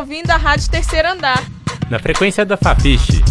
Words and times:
ouvindo 0.00 0.30
a 0.30 0.36
Rádio 0.36 0.70
Terceiro 0.70 1.08
Andar. 1.08 1.44
Na 1.90 1.98
frequência 1.98 2.42
da 2.46 2.56
Fafiche. 2.56 3.22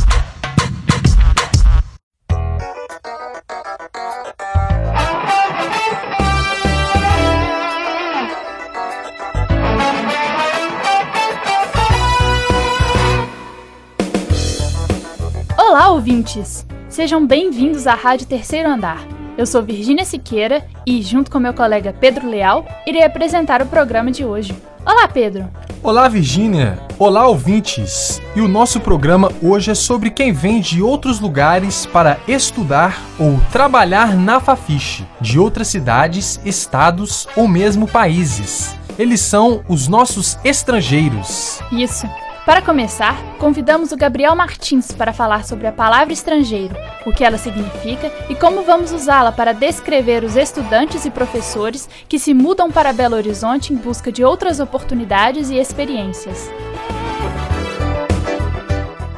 Olá, 15.58 15.90
ouvintes! 15.90 16.67
Sejam 16.88 17.26
bem-vindos 17.26 17.88
à 17.88 17.95
Rádio 17.95 18.27
Terceiro 18.27 18.70
Andar. 18.70 18.99
Eu 19.36 19.48
sou 19.48 19.63
Virgínia 19.63 20.05
Siqueira 20.05 20.63
e, 20.86 21.02
junto 21.02 21.31
com 21.31 21.40
meu 21.40 21.54
colega 21.54 21.95
Pedro 21.99 22.30
Leal, 22.30 22.63
irei 22.86 23.04
apresentar 23.04 23.59
o 23.59 23.66
programa 23.66 24.12
de 24.12 24.23
hoje. 24.23 24.56
Olá, 24.86 25.08
Pedro! 25.08 25.50
Olá, 25.82 26.10
Virgínia! 26.10 26.78
Olá, 27.00 27.26
ouvintes! 27.26 28.22
E 28.36 28.42
o 28.42 28.50
nosso 28.50 28.82
programa 28.82 29.32
hoje 29.42 29.72
é 29.72 29.74
sobre 29.74 30.10
quem 30.10 30.34
vem 30.34 30.60
de 30.60 30.82
outros 30.82 31.22
lugares 31.22 31.86
para 31.86 32.20
estudar 32.28 33.02
ou 33.18 33.40
trabalhar 33.50 34.14
na 34.14 34.42
Fafiche, 34.42 35.06
de 35.22 35.40
outras 35.40 35.70
cidades, 35.70 36.38
estados 36.44 37.30
ou 37.34 37.48
mesmo 37.48 37.88
países. 37.88 38.76
Eles 38.98 39.22
são 39.22 39.64
os 39.70 39.88
nossos 39.88 40.38
estrangeiros. 40.44 41.62
Isso! 41.72 42.06
Para 42.49 42.63
começar, 42.63 43.38
convidamos 43.38 43.91
o 43.91 43.95
Gabriel 43.95 44.35
Martins 44.35 44.91
para 44.91 45.13
falar 45.13 45.45
sobre 45.45 45.67
a 45.67 45.71
palavra 45.71 46.12
estrangeiro, 46.12 46.75
o 47.05 47.13
que 47.13 47.23
ela 47.23 47.38
significa 47.38 48.12
e 48.27 48.34
como 48.34 48.63
vamos 48.63 48.91
usá-la 48.91 49.31
para 49.31 49.53
descrever 49.53 50.23
os 50.23 50.35
estudantes 50.35 51.05
e 51.05 51.12
professores 51.12 51.88
que 52.08 52.17
se 52.17 52.34
mudam 52.34 52.72
para 52.72 52.91
Belo 52.91 53.16
Horizonte 53.16 53.72
em 53.72 53.75
busca 53.75 54.12
de 54.12 54.23
outras 54.23 54.59
oportunidades 54.59 55.52
e 55.52 55.59
experiências. 55.59 56.50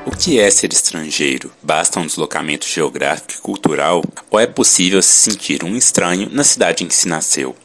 O 0.05 0.11
que 0.11 0.37
é 0.37 0.51
ser 0.51 0.73
estrangeiro? 0.73 1.53
Basta 1.63 2.01
um 2.01 2.05
deslocamento 2.05 2.67
geográfico 2.67 3.31
e 3.31 3.41
cultural 3.41 4.03
ou 4.29 4.41
é 4.41 4.45
possível 4.45 5.01
se 5.01 5.31
sentir 5.31 5.63
um 5.63 5.73
estranho 5.77 6.27
na 6.29 6.43
cidade 6.43 6.83
em 6.83 6.87
que 6.87 6.93
se 6.93 7.07
nasceu? 7.07 7.55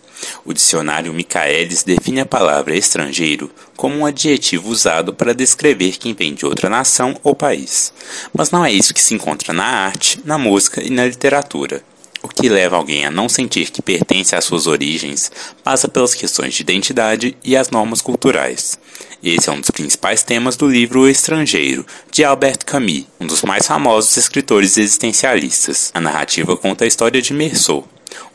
O 0.45 0.53
dicionário 0.53 1.13
Michaelis 1.13 1.83
define 1.83 2.21
a 2.21 2.27
palavra 2.27 2.77
estrangeiro 2.77 3.51
como 3.77 3.97
um 3.97 4.07
adjetivo 4.07 4.71
usado 4.71 5.13
para 5.13 5.35
descrever 5.35 5.99
quem 5.99 6.15
vem 6.15 6.35
de 6.35 6.47
outra 6.47 6.69
nação 6.69 7.19
ou 7.23 7.35
país. 7.35 7.93
Mas 8.33 8.51
não 8.51 8.65
é 8.65 8.73
isso 8.73 8.95
que 8.95 9.03
se 9.03 9.15
encontra 9.15 9.53
na 9.53 9.65
arte, 9.65 10.21
na 10.25 10.39
música 10.39 10.83
e 10.83 10.91
na 10.91 11.07
literatura. 11.07 11.83
O 12.23 12.29
que 12.29 12.49
leva 12.49 12.77
alguém 12.77 13.07
a 13.07 13.11
não 13.11 13.29
sentir 13.29 13.71
que 13.71 13.81
pertence 13.81 14.35
às 14.35 14.45
suas 14.45 14.67
origens 14.67 15.31
passa 15.63 15.87
pelas 15.87 16.13
questões 16.13 16.55
de 16.55 16.63
identidade 16.63 17.37
e 17.45 17.57
as 17.57 17.71
normas 17.71 18.03
culturais. 18.03 18.79
Esse 19.23 19.49
é 19.49 19.53
um 19.53 19.61
dos 19.61 19.71
principais 19.71 20.23
temas 20.23 20.57
do 20.57 20.67
livro 20.67 21.01
O 21.03 21.09
Estrangeiro, 21.09 21.87
de 22.11 22.25
Albert 22.25 22.65
Camus, 22.65 23.07
um 23.21 23.27
dos 23.27 23.43
mais 23.43 23.67
famosos 23.67 24.17
escritores 24.17 24.77
existencialistas. 24.77 25.91
A 25.95 26.01
narrativa 26.01 26.57
conta 26.57 26.85
a 26.85 26.89
história 26.89 27.23
de 27.23 27.33
Meursault, 27.33 27.87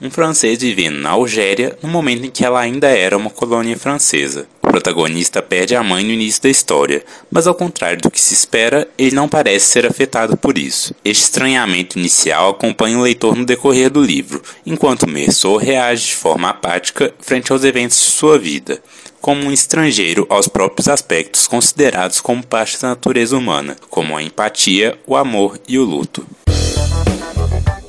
um 0.02 0.10
francês 0.10 0.60
vivendo 0.60 0.98
na 0.98 1.12
Algéria 1.12 1.78
no 1.82 1.90
momento 1.90 2.26
em 2.26 2.30
que 2.30 2.44
ela 2.44 2.60
ainda 2.60 2.88
era 2.88 3.18
uma 3.18 3.30
colônia 3.30 3.78
francesa. 3.78 4.48
O 4.62 4.68
protagonista 4.68 5.42
perde 5.42 5.76
a 5.76 5.84
mãe 5.84 6.04
no 6.04 6.12
início 6.12 6.42
da 6.44 6.50
história, 6.50 7.04
mas 7.30 7.46
ao 7.46 7.54
contrário 7.54 8.02
do 8.02 8.10
que 8.10 8.22
se 8.22 8.34
espera, 8.34 8.88
ele 8.98 9.16
não 9.16 9.28
parece 9.28 9.66
ser 9.66 9.86
afetado 9.86 10.38
por 10.38 10.58
isso. 10.58 10.96
Este 11.04 11.24
estranhamento 11.24 12.00
inicial 12.00 12.52
acompanha 12.52 12.98
o 12.98 13.02
leitor 13.02 13.36
no 13.36 13.46
decorrer 13.46 13.90
do 13.90 14.02
livro, 14.02 14.42
enquanto 14.66 15.10
Merceau 15.10 15.58
reage 15.58 16.08
de 16.08 16.16
forma 16.16 16.50
apática 16.50 17.14
frente 17.20 17.52
aos 17.52 17.64
eventos 17.64 17.98
de 17.98 18.12
sua 18.12 18.40
vida, 18.40 18.82
como 19.20 19.46
um 19.46 19.52
estrangeiro 19.52 20.26
aos 20.30 20.48
próprios 20.48 20.88
aspectos 20.88 21.48
considerados 21.48 22.20
como 22.20 22.46
parte 22.46 22.82
da 22.82 22.90
natureza 22.90 23.38
humana, 23.38 23.76
como 23.90 24.18
a 24.18 24.24
empatia, 24.24 24.98
o 25.06 25.16
amor 25.16 25.60
e 25.68 25.78
o 25.78 25.84
luto. 25.84 26.26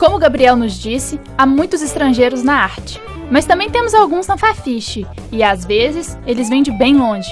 Como 0.03 0.19
Gabriel 0.19 0.57
nos 0.57 0.73
disse, 0.81 1.21
há 1.39 1.47
muitos 1.47 1.81
estrangeiros 1.81 2.43
na 2.43 2.57
arte, 2.57 3.01
mas 3.31 3.47
também 3.47 3.71
temos 3.71 3.95
alguns 3.95 4.27
na 4.27 4.37
Fafiche, 4.37 5.07
e 5.31 5.45
às 5.45 5.65
vezes 5.65 6.19
eles 6.27 6.49
vêm 6.49 6.61
de 6.61 6.73
bem 6.73 6.97
longe. 6.97 7.31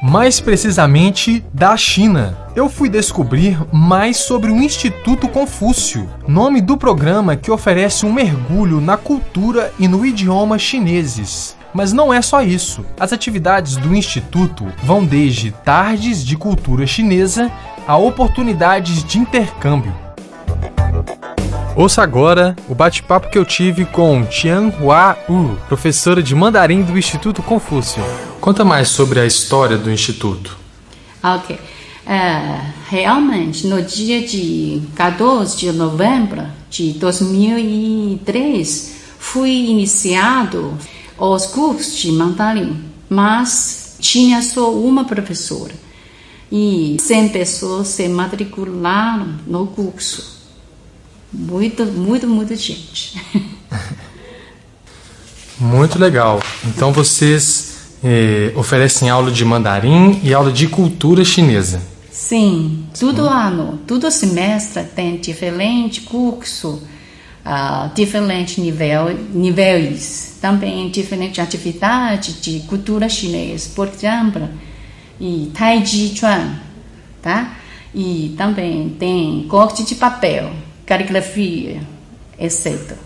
Mais 0.00 0.40
precisamente 0.40 1.44
da 1.52 1.76
China. 1.76 2.38
Eu 2.54 2.68
fui 2.68 2.88
descobrir 2.88 3.58
mais 3.72 4.18
sobre 4.18 4.52
o 4.52 4.62
Instituto 4.62 5.26
Confúcio, 5.26 6.08
nome 6.28 6.60
do 6.60 6.76
programa 6.76 7.34
que 7.34 7.50
oferece 7.50 8.06
um 8.06 8.12
mergulho 8.12 8.80
na 8.80 8.96
cultura 8.96 9.72
e 9.76 9.88
no 9.88 10.06
idioma 10.06 10.60
chineses. 10.60 11.56
Mas 11.74 11.92
não 11.92 12.14
é 12.14 12.22
só 12.22 12.40
isso. 12.40 12.86
As 13.00 13.12
atividades 13.12 13.76
do 13.76 13.92
Instituto 13.92 14.64
vão 14.84 15.04
desde 15.04 15.50
tardes 15.50 16.24
de 16.24 16.36
cultura 16.36 16.86
chinesa 16.86 17.50
a 17.84 17.96
oportunidades 17.96 19.02
de 19.02 19.18
intercâmbio. 19.18 19.92
Ouça 21.74 22.02
agora 22.02 22.54
o 22.68 22.74
bate-papo 22.74 23.30
que 23.30 23.38
eu 23.38 23.46
tive 23.46 23.86
com 23.86 24.26
Tian 24.26 24.70
Hua 24.78 25.16
U, 25.26 25.56
professora 25.68 26.22
de 26.22 26.34
mandarim 26.34 26.82
do 26.82 26.98
Instituto 26.98 27.42
Confúcio. 27.42 28.04
Conta 28.42 28.62
mais 28.62 28.88
sobre 28.88 29.18
a 29.18 29.24
história 29.24 29.78
do 29.78 29.90
Instituto. 29.90 30.54
Ok. 31.24 31.58
É, 32.06 32.60
realmente, 32.90 33.66
no 33.66 33.80
dia 33.80 34.20
de 34.20 34.82
14 34.94 35.56
de 35.56 35.72
novembro 35.72 36.42
de 36.68 36.92
2003, 36.92 38.96
fui 39.18 39.70
iniciado 39.70 40.76
os 41.16 41.46
cursos 41.46 41.96
de 41.96 42.12
mandarim, 42.12 42.84
mas 43.08 43.96
tinha 43.98 44.42
só 44.42 44.70
uma 44.74 45.06
professora 45.06 45.72
e 46.50 46.98
100 47.00 47.30
pessoas 47.30 47.88
se 47.88 48.06
matricularam 48.08 49.36
no 49.46 49.68
curso. 49.68 50.41
Muito, 51.32 51.84
muito, 51.86 52.28
muita 52.28 52.54
gente. 52.54 53.20
Muito 55.58 55.96
legal. 55.96 56.42
Então 56.66 56.92
vocês 56.92 57.94
eh, 58.02 58.52
oferecem 58.56 59.08
aula 59.08 59.30
de 59.30 59.44
mandarim 59.44 60.20
e 60.24 60.34
aula 60.34 60.50
de 60.50 60.66
cultura 60.66 61.24
chinesa. 61.24 61.80
Sim, 62.10 62.84
todo 62.98 63.26
ano, 63.26 63.78
todo 63.86 64.10
semestre 64.10 64.84
tem 64.84 65.16
diferente 65.18 66.02
curso, 66.02 66.82
uh, 67.44 67.94
diferente 67.94 68.60
nível, 68.60 69.16
níveis, 69.32 70.36
também 70.40 70.90
diferente 70.90 71.40
atividade 71.40 72.34
de 72.34 72.60
cultura 72.66 73.08
chinesa, 73.08 73.70
por 73.74 73.88
exemplo, 73.88 74.48
e 75.20 75.50
Tai 75.54 75.86
Chi 75.86 76.14
Chuan, 76.14 76.60
tá? 77.22 77.56
E 77.94 78.34
também 78.36 78.90
tem 78.98 79.46
corte 79.48 79.82
de 79.84 79.94
papel, 79.94 80.52
caligrafia, 80.86 81.80
etc. 82.38 82.96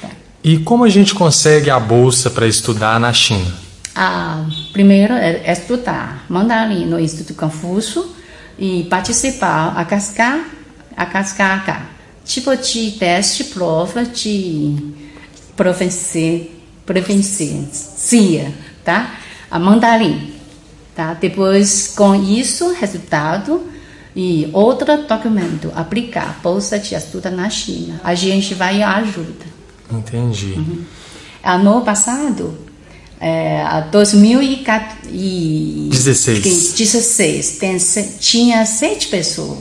Tá? 0.00 0.10
E 0.42 0.58
como 0.58 0.84
a 0.84 0.88
gente 0.88 1.14
consegue 1.14 1.70
a 1.70 1.80
bolsa 1.80 2.30
para 2.30 2.46
estudar 2.46 2.98
na 3.00 3.12
China? 3.12 3.54
Ah, 3.94 4.44
primeiro 4.72 5.14
é 5.14 5.52
estudar 5.52 6.24
mandarim 6.28 6.84
no 6.86 6.98
Instituto 6.98 7.34
Confúcio 7.34 8.04
e 8.58 8.84
participar 8.90 9.76
a 9.76 9.84
cascar 9.84 10.50
a 10.96 11.06
cascar 11.06 11.90
tipo 12.24 12.56
de 12.56 12.92
teste 12.92 13.44
prova 13.44 14.04
de 14.04 14.76
proficiência, 15.56 16.48
tá? 18.84 19.14
A 19.50 19.58
mandarim, 19.58 20.32
tá? 20.94 21.14
Depois 21.14 21.92
com 21.94 22.14
isso 22.14 22.72
resultado 22.72 23.73
e 24.16 24.48
outro 24.52 25.06
documento, 25.06 25.70
aplicar 25.74 26.38
bolsa 26.42 26.78
de 26.78 26.94
estudo 26.94 27.30
na 27.30 27.50
China. 27.50 28.00
A 28.04 28.14
gente 28.14 28.54
vai 28.54 28.82
ajuda. 28.82 29.44
Entendi. 29.90 30.54
Uhum. 30.56 30.84
Ano 31.42 31.80
passado, 31.82 32.56
é, 33.20 33.84
2016, 33.90 36.72
16, 36.74 37.58
tem, 37.58 37.76
tinha 38.18 38.64
sete 38.64 39.08
pessoas. 39.08 39.58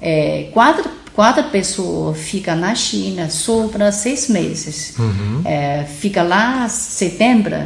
É, 0.00 0.48
quatro, 0.52 0.90
quatro 1.14 1.44
pessoas 1.44 2.18
ficam 2.18 2.56
na 2.56 2.74
China 2.74 3.28
para 3.70 3.92
seis 3.92 4.28
meses. 4.28 4.94
Uhum. 4.98 5.42
É, 5.44 5.84
fica 5.84 6.22
lá 6.22 6.68
setembro, 6.68 7.56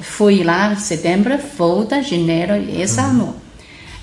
foi 0.00 0.42
lá 0.42 0.74
setembro, 0.76 1.38
volta 1.56 2.02
janeiro, 2.02 2.54
esse 2.76 2.98
uhum. 2.98 3.06
ano. 3.06 3.36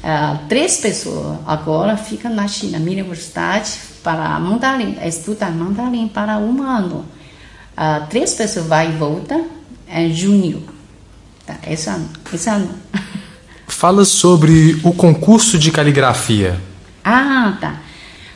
Uh, 0.04 0.48
três 0.48 0.78
pessoas 0.78 1.38
agora 1.46 1.96
ficam 1.98 2.34
na 2.34 2.48
China, 2.48 2.80
minha 2.80 3.04
universidade, 3.04 3.74
para 4.02 4.40
mandarim, 4.40 4.96
estudar 5.06 5.52
mandarim 5.52 6.08
para 6.08 6.38
um 6.38 6.64
ano. 6.64 7.06
Uh, 7.78 8.08
três 8.10 8.34
pessoas 8.34 8.66
vai 8.66 8.90
e 8.90 8.94
volta 8.94 9.40
em 9.90 10.14
junho. 10.14 10.64
Tá, 11.46 11.58
esse 11.68 11.90
ano. 11.90 12.08
Esse 12.34 12.50
ano. 12.50 12.70
Fala 13.68 14.06
sobre 14.06 14.80
o 14.84 14.94
concurso 14.94 15.60
de 15.60 15.70
caligrafia. 15.72 16.62
Ah, 17.04 17.58
tá. 17.60 17.82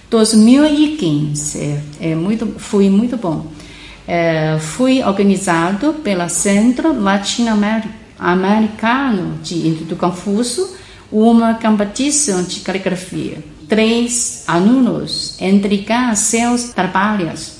2015 0.10 1.60
é, 1.60 1.82
é 2.12 2.16
muito, 2.16 2.60
foi 2.60 2.90
muito 2.90 3.16
bom. 3.18 3.48
É, 4.08 4.58
foi 4.60 5.02
organizado 5.02 5.94
pelo 6.04 6.30
Centro 6.30 6.94
Latino-Americano 7.02 9.40
de 9.42 9.68
Instituto 9.68 9.96
Confuso 9.96 10.83
uma 11.14 11.54
competição 11.54 12.42
de 12.42 12.62
caligrafia. 12.62 13.38
Três 13.70 14.44
alunos 14.48 15.40
entregam 15.40 16.16
seus 16.16 16.70
trabalhos 16.70 17.58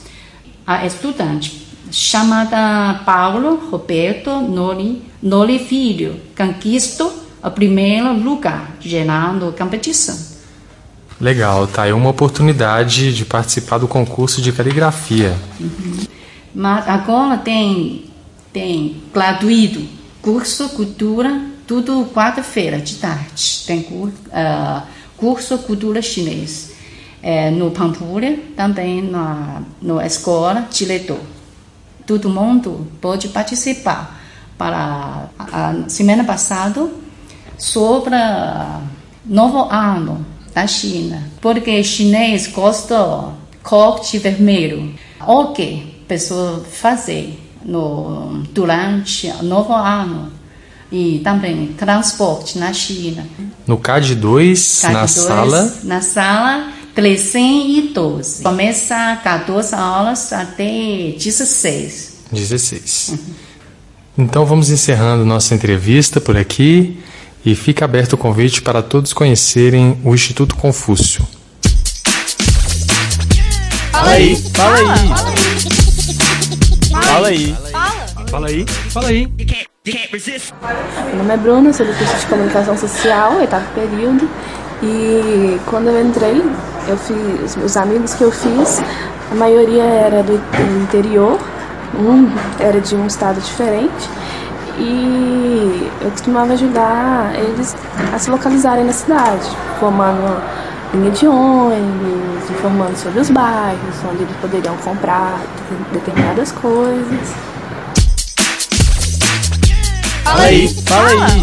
a 0.66 0.86
estudante 0.88 1.68
chamada 1.92 3.02
Paulo 3.06 3.70
Roberto 3.70 4.32
Noli, 4.42 5.04
Noli 5.22 5.60
Filho 5.60 6.20
conquistou 6.36 7.14
o 7.44 7.52
primeiro 7.52 8.14
lugar 8.14 8.76
geral 8.80 9.34
na 9.34 9.52
competição. 9.52 10.18
Legal, 11.22 11.68
tá 11.68 11.84
aí 11.84 11.94
uma 11.94 12.10
oportunidade 12.10 13.14
de 13.14 13.24
participar 13.24 13.78
do 13.78 13.88
concurso 13.88 14.42
de 14.42 14.52
caligrafia. 14.52 15.38
Uhum. 15.60 16.00
Mas 16.56 16.88
agora 16.88 17.38
tem 17.38 18.06
tem 18.52 18.98
gratuito 19.14 19.82
curso 20.22 20.70
cultura 20.70 21.53
tudo 21.68 22.06
quarta-feira 22.14 22.80
de 22.80 22.96
tarde. 22.96 23.64
Tem 23.66 23.80
uh, 23.82 24.82
curso 25.18 25.58
cultura 25.60 26.02
chinês. 26.02 26.72
É, 27.26 27.50
no 27.50 27.72
Pampulha 27.72 28.38
também 28.54 29.02
na 29.02 29.62
na 29.82 30.06
escola 30.06 30.68
diretor 30.70 31.22
todo 32.06 32.30
mundo 32.30 32.88
pode 33.02 33.30
participar. 33.30 34.22
Para 34.58 35.30
a 35.40 35.90
semana 35.90 36.24
passada 36.24 36.88
sobre 37.58 38.16
novo 39.26 39.68
ano 39.70 40.24
da 40.54 40.68
China 40.68 41.24
porque 41.42 41.84
chinês 41.84 42.48
gosta 42.48 43.34
corte 43.64 44.20
vermelho. 44.20 44.94
O 45.26 45.48
que 45.48 46.04
pessoa 46.08 46.64
fazer 46.64 47.40
no, 47.66 48.44
durante 48.52 49.28
novo 49.42 49.74
ano 49.74 50.32
e 50.94 51.20
também 51.24 51.74
transporte 51.74 52.60
na 52.60 52.72
China. 52.72 53.26
No 53.66 53.80
CAD 53.80 54.14
2, 54.14 54.80
CAD 54.82 54.94
na 54.94 55.00
2, 55.00 55.12
sala? 55.12 55.74
Na 55.84 56.02
sala 56.02 56.72
312. 56.94 58.44
Começa 58.44 59.20
14 59.24 59.76
horas 59.76 60.32
até 60.32 61.16
16. 61.18 62.14
16. 62.32 63.10
Uhum. 63.10 63.18
Então 64.20 64.46
vamos 64.46 64.70
encerrando 64.70 65.26
nossa 65.26 65.56
entrevista 65.56 66.22
por 66.22 66.38
aqui 66.38 67.00
e 67.44 67.56
fica 67.56 67.86
aberto 67.86 68.14
o 68.14 68.18
convite 68.18 68.62
para 68.62 68.84
todos 68.84 69.14
conhecerem 69.14 69.98
o 70.04 70.14
Instituto 70.14 70.56
Confúcio. 70.56 71.28
Fala 73.92 74.12
aí, 74.12 74.36
fala 74.54 74.78
aí. 74.78 75.08
Fala 76.92 77.28
aí. 77.30 77.56
Fala 77.56 77.68
aí. 77.68 77.72
Fala. 77.72 78.28
Fala 78.30 78.48
aí. 78.48 78.66
Fala 78.92 79.08
aí. 79.08 79.28
Meu 79.86 81.18
nome 81.18 81.34
é 81.34 81.36
Bruna, 81.36 81.74
sou 81.74 81.86
do 81.86 81.94
curso 81.98 82.16
de 82.18 82.26
comunicação 82.28 82.78
social, 82.78 83.34
oitavo 83.34 83.66
período. 83.76 84.30
E 84.82 85.60
quando 85.70 85.90
eu 85.90 86.02
entrei, 86.02 86.42
eu 86.88 86.96
fiz 86.96 87.58
os 87.58 87.76
amigos 87.76 88.14
que 88.14 88.22
eu 88.22 88.32
fiz, 88.32 88.82
a 89.30 89.36
maioria 89.36 89.84
era 89.84 90.24
do, 90.24 90.42
interior, 90.84 91.38
um 92.00 92.32
era 92.62 92.80
de 92.80 92.96
um 92.96 93.06
estado 93.08 93.42
diferente. 93.42 94.10
E 94.78 95.92
eu 96.02 96.12
costumava 96.12 96.54
ajudar 96.54 97.36
eles 97.36 97.76
a 98.14 98.18
se 98.18 98.32
localizarem 98.32 98.86
na 98.86 98.94
cidade, 98.94 99.50
formando 99.82 100.42
linha 100.94 101.12
de 101.12 101.28
ônibus, 101.28 102.50
informando 102.50 102.98
sobre 102.98 103.20
os 103.20 103.30
bairros, 103.30 103.96
onde 104.10 104.24
eles 104.24 104.36
poderiam 104.38 104.78
comprar 104.78 105.42
determinadas 105.92 106.54
coisas. 106.54 107.53
Fala 110.34 110.46
aí, 110.46 110.68
fala 110.68 111.10
aí. 111.10 111.40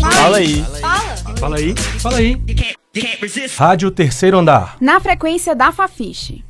Fala 0.00 0.36
aí. 0.36 0.64
Fala 1.40 1.56
aí, 1.56 1.74
fala 1.74 2.16
aí. 2.18 2.40
Rádio 3.58 3.90
Terceiro 3.90 4.38
Andar. 4.38 4.76
Na 4.80 5.00
frequência 5.00 5.52
da 5.56 5.72
Fafiche. 5.72 6.44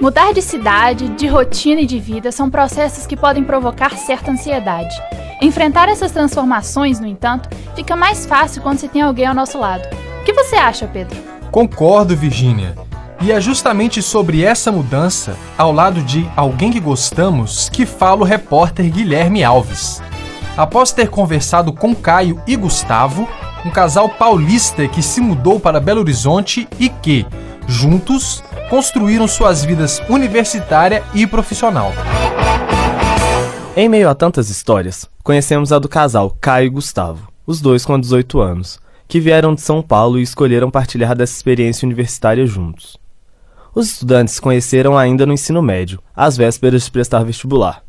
Mudar 0.00 0.32
de 0.32 0.40
cidade, 0.40 1.08
de 1.08 1.26
rotina 1.26 1.80
e 1.80 1.86
de 1.86 1.98
vida 1.98 2.30
são 2.30 2.48
processos 2.48 3.08
que 3.08 3.16
podem 3.16 3.42
provocar 3.42 3.96
certa 3.96 4.30
ansiedade. 4.30 4.94
Enfrentar 5.40 5.88
essas 5.88 6.12
transformações, 6.12 7.00
no 7.00 7.08
entanto, 7.08 7.48
fica 7.74 7.96
mais 7.96 8.24
fácil 8.24 8.62
quando 8.62 8.78
se 8.78 8.86
tem 8.86 9.02
alguém 9.02 9.26
ao 9.26 9.34
nosso 9.34 9.58
lado. 9.58 9.82
O 10.20 10.24
que 10.24 10.32
você 10.32 10.54
acha, 10.54 10.86
Pedro? 10.86 11.18
Concordo, 11.50 12.16
Virginia. 12.16 12.76
E 13.22 13.30
é 13.30 13.40
justamente 13.40 14.02
sobre 14.02 14.42
essa 14.42 14.72
mudança, 14.72 15.36
ao 15.56 15.72
lado 15.72 16.02
de 16.02 16.28
alguém 16.34 16.72
que 16.72 16.80
gostamos, 16.80 17.68
que 17.68 17.86
fala 17.86 18.22
o 18.22 18.24
repórter 18.24 18.90
Guilherme 18.90 19.44
Alves. 19.44 20.02
Após 20.56 20.90
ter 20.90 21.08
conversado 21.08 21.72
com 21.72 21.94
Caio 21.94 22.42
e 22.48 22.56
Gustavo, 22.56 23.28
um 23.64 23.70
casal 23.70 24.08
paulista 24.08 24.88
que 24.88 25.00
se 25.00 25.20
mudou 25.20 25.60
para 25.60 25.78
Belo 25.78 26.00
Horizonte 26.00 26.66
e 26.80 26.88
que, 26.88 27.24
juntos, 27.68 28.42
construíram 28.68 29.28
suas 29.28 29.64
vidas 29.64 30.02
universitária 30.08 31.04
e 31.14 31.24
profissional. 31.24 31.92
Em 33.76 33.88
meio 33.88 34.08
a 34.08 34.16
tantas 34.16 34.50
histórias, 34.50 35.08
conhecemos 35.22 35.72
a 35.72 35.78
do 35.78 35.88
casal 35.88 36.36
Caio 36.40 36.66
e 36.66 36.70
Gustavo, 36.70 37.28
os 37.46 37.60
dois 37.60 37.84
com 37.84 38.00
18 38.00 38.40
anos, 38.40 38.80
que 39.06 39.20
vieram 39.20 39.54
de 39.54 39.60
São 39.60 39.80
Paulo 39.80 40.18
e 40.18 40.22
escolheram 40.22 40.72
partilhar 40.72 41.14
dessa 41.14 41.34
experiência 41.34 41.86
universitária 41.86 42.44
juntos. 42.44 43.00
Os 43.74 43.88
estudantes 43.88 44.34
se 44.34 44.40
conheceram 44.40 44.98
ainda 44.98 45.24
no 45.24 45.32
ensino 45.32 45.62
médio, 45.62 45.98
às 46.14 46.36
vésperas 46.36 46.84
de 46.84 46.90
prestar 46.90 47.24
vestibular. 47.24 47.82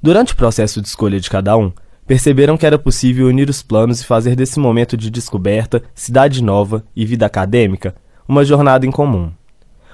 Durante 0.00 0.32
o 0.32 0.36
processo 0.36 0.80
de 0.80 0.86
escolha 0.86 1.18
de 1.18 1.28
cada 1.28 1.56
um, 1.56 1.72
perceberam 2.06 2.56
que 2.56 2.64
era 2.64 2.78
possível 2.78 3.26
unir 3.26 3.50
os 3.50 3.60
planos 3.60 4.00
e 4.00 4.06
fazer 4.06 4.36
desse 4.36 4.60
momento 4.60 4.96
de 4.96 5.10
descoberta, 5.10 5.82
cidade 5.92 6.42
nova 6.42 6.84
e 6.94 7.04
vida 7.04 7.26
acadêmica 7.26 7.96
uma 8.28 8.44
jornada 8.44 8.86
em 8.86 8.90
comum, 8.90 9.32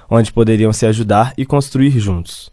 onde 0.09 0.31
poderiam 0.31 0.71
se 0.71 0.85
ajudar 0.85 1.33
e 1.37 1.45
construir 1.45 1.91
juntos. 1.99 2.51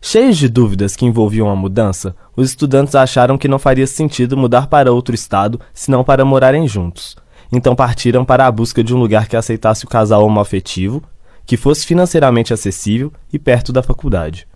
Cheios 0.00 0.36
de 0.36 0.48
dúvidas 0.48 0.94
que 0.94 1.06
envolviam 1.06 1.48
a 1.48 1.56
mudança, 1.56 2.14
os 2.36 2.50
estudantes 2.50 2.94
acharam 2.94 3.38
que 3.38 3.48
não 3.48 3.58
faria 3.58 3.86
sentido 3.86 4.36
mudar 4.36 4.66
para 4.66 4.92
outro 4.92 5.14
estado 5.14 5.58
senão 5.72 6.04
para 6.04 6.24
morarem 6.24 6.68
juntos. 6.68 7.16
Então 7.50 7.74
partiram 7.74 8.24
para 8.24 8.46
a 8.46 8.52
busca 8.52 8.84
de 8.84 8.94
um 8.94 8.98
lugar 8.98 9.26
que 9.26 9.36
aceitasse 9.36 9.84
o 9.84 9.88
casal 9.88 10.24
homoafetivo, 10.24 11.02
que 11.46 11.56
fosse 11.56 11.86
financeiramente 11.86 12.52
acessível 12.52 13.12
e 13.32 13.38
perto 13.38 13.72
da 13.72 13.82
faculdade. 13.82 14.46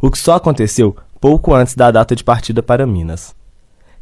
O 0.00 0.10
que 0.10 0.18
só 0.18 0.34
aconteceu 0.34 0.96
pouco 1.20 1.54
antes 1.54 1.74
da 1.74 1.90
data 1.90 2.14
de 2.14 2.24
partida 2.24 2.62
para 2.62 2.86
Minas. 2.86 3.34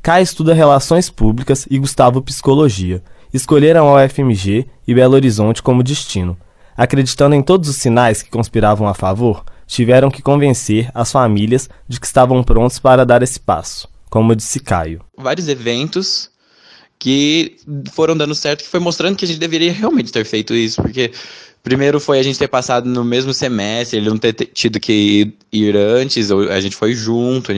Kai 0.02 0.22
estuda 0.22 0.54
Relações 0.54 1.10
Públicas 1.10 1.66
e 1.70 1.78
Gustavo 1.78 2.22
Psicologia. 2.22 3.02
Escolheram 3.32 3.88
a 3.88 4.04
UFMG 4.04 4.66
e 4.86 4.94
Belo 4.94 5.14
Horizonte 5.14 5.62
como 5.62 5.82
destino. 5.82 6.38
Acreditando 6.76 7.34
em 7.34 7.42
todos 7.42 7.68
os 7.68 7.76
sinais 7.76 8.22
que 8.22 8.30
conspiravam 8.30 8.86
a 8.86 8.94
favor, 8.94 9.44
tiveram 9.66 10.10
que 10.10 10.22
convencer 10.22 10.90
as 10.94 11.10
famílias 11.10 11.68
de 11.88 11.98
que 11.98 12.06
estavam 12.06 12.42
prontos 12.44 12.78
para 12.78 13.04
dar 13.04 13.22
esse 13.22 13.40
passo, 13.40 13.88
como 14.08 14.36
disse 14.36 14.60
Caio. 14.60 15.02
Vários 15.18 15.48
eventos 15.48 16.30
que 16.98 17.56
foram 17.92 18.16
dando 18.16 18.34
certo, 18.34 18.62
que 18.62 18.70
foi 18.70 18.80
mostrando 18.80 19.16
que 19.16 19.24
a 19.24 19.28
gente 19.28 19.40
deveria 19.40 19.72
realmente 19.72 20.12
ter 20.12 20.24
feito 20.24 20.54
isso, 20.54 20.80
porque 20.80 21.12
primeiro 21.66 21.98
foi 21.98 22.20
a 22.20 22.22
gente 22.22 22.38
ter 22.38 22.46
passado 22.46 22.88
no 22.88 23.04
mesmo 23.04 23.34
semestre, 23.34 23.98
ele 23.98 24.08
não 24.08 24.16
ter 24.16 24.32
tido 24.32 24.78
que 24.78 25.34
ir 25.52 25.76
antes, 25.76 26.30
a 26.30 26.60
gente 26.60 26.76
foi 26.76 26.94
junto, 26.94 27.50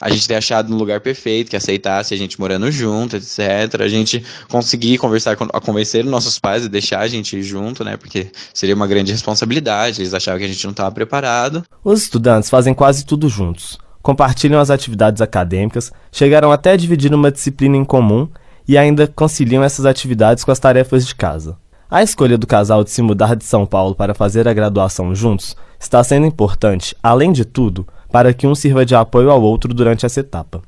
a 0.00 0.10
gente 0.10 0.26
ter 0.26 0.34
achado 0.34 0.74
um 0.74 0.76
lugar 0.76 1.00
perfeito, 1.00 1.50
que 1.50 1.56
aceitasse 1.56 2.12
a 2.12 2.16
gente 2.16 2.40
morando 2.40 2.68
junto, 2.72 3.14
etc. 3.14 3.80
A 3.80 3.86
gente 3.86 4.24
conseguir 4.48 4.98
conversar, 4.98 5.36
com, 5.36 5.44
a 5.44 5.60
convencer 5.60 6.04
nossos 6.04 6.40
pais 6.40 6.64
e 6.64 6.68
deixar 6.68 6.98
a 6.98 7.06
gente 7.06 7.36
ir 7.36 7.44
junto, 7.44 7.84
né? 7.84 7.96
Porque 7.96 8.32
seria 8.52 8.74
uma 8.74 8.88
grande 8.88 9.12
responsabilidade, 9.12 10.02
eles 10.02 10.12
achavam 10.12 10.40
que 10.40 10.44
a 10.44 10.48
gente 10.48 10.64
não 10.64 10.72
estava 10.72 10.90
preparado. 10.90 11.62
Os 11.84 12.02
estudantes 12.02 12.50
fazem 12.50 12.74
quase 12.74 13.06
tudo 13.06 13.28
juntos. 13.28 13.78
Compartilham 14.02 14.58
as 14.58 14.70
atividades 14.70 15.22
acadêmicas, 15.22 15.92
chegaram 16.10 16.50
até 16.50 16.72
a 16.72 16.76
dividir 16.76 17.14
uma 17.14 17.30
disciplina 17.30 17.76
em 17.76 17.84
comum 17.84 18.28
e 18.66 18.76
ainda 18.76 19.06
conciliam 19.06 19.62
essas 19.62 19.86
atividades 19.86 20.42
com 20.42 20.50
as 20.50 20.58
tarefas 20.58 21.06
de 21.06 21.14
casa. 21.14 21.56
A 21.88 22.02
escolha 22.02 22.36
do 22.36 22.48
casal 22.48 22.82
de 22.82 22.90
se 22.90 23.00
mudar 23.00 23.36
de 23.36 23.44
São 23.44 23.64
Paulo 23.64 23.94
para 23.94 24.12
fazer 24.12 24.48
a 24.48 24.52
graduação 24.52 25.14
juntos 25.14 25.56
está 25.78 26.02
sendo 26.02 26.26
importante, 26.26 26.96
além 27.00 27.30
de 27.30 27.44
tudo, 27.44 27.86
para 28.10 28.34
que 28.34 28.44
um 28.44 28.56
sirva 28.56 28.84
de 28.84 28.96
apoio 28.96 29.30
ao 29.30 29.40
outro 29.40 29.72
durante 29.72 30.04
essa 30.04 30.18
etapa. 30.18 30.62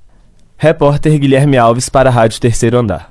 Repórter 0.56 1.18
Guilherme 1.18 1.58
Alves 1.58 1.88
para 1.88 2.08
a 2.08 2.12
Rádio 2.12 2.40
Terceiro 2.40 2.78
Andar. 2.78 3.10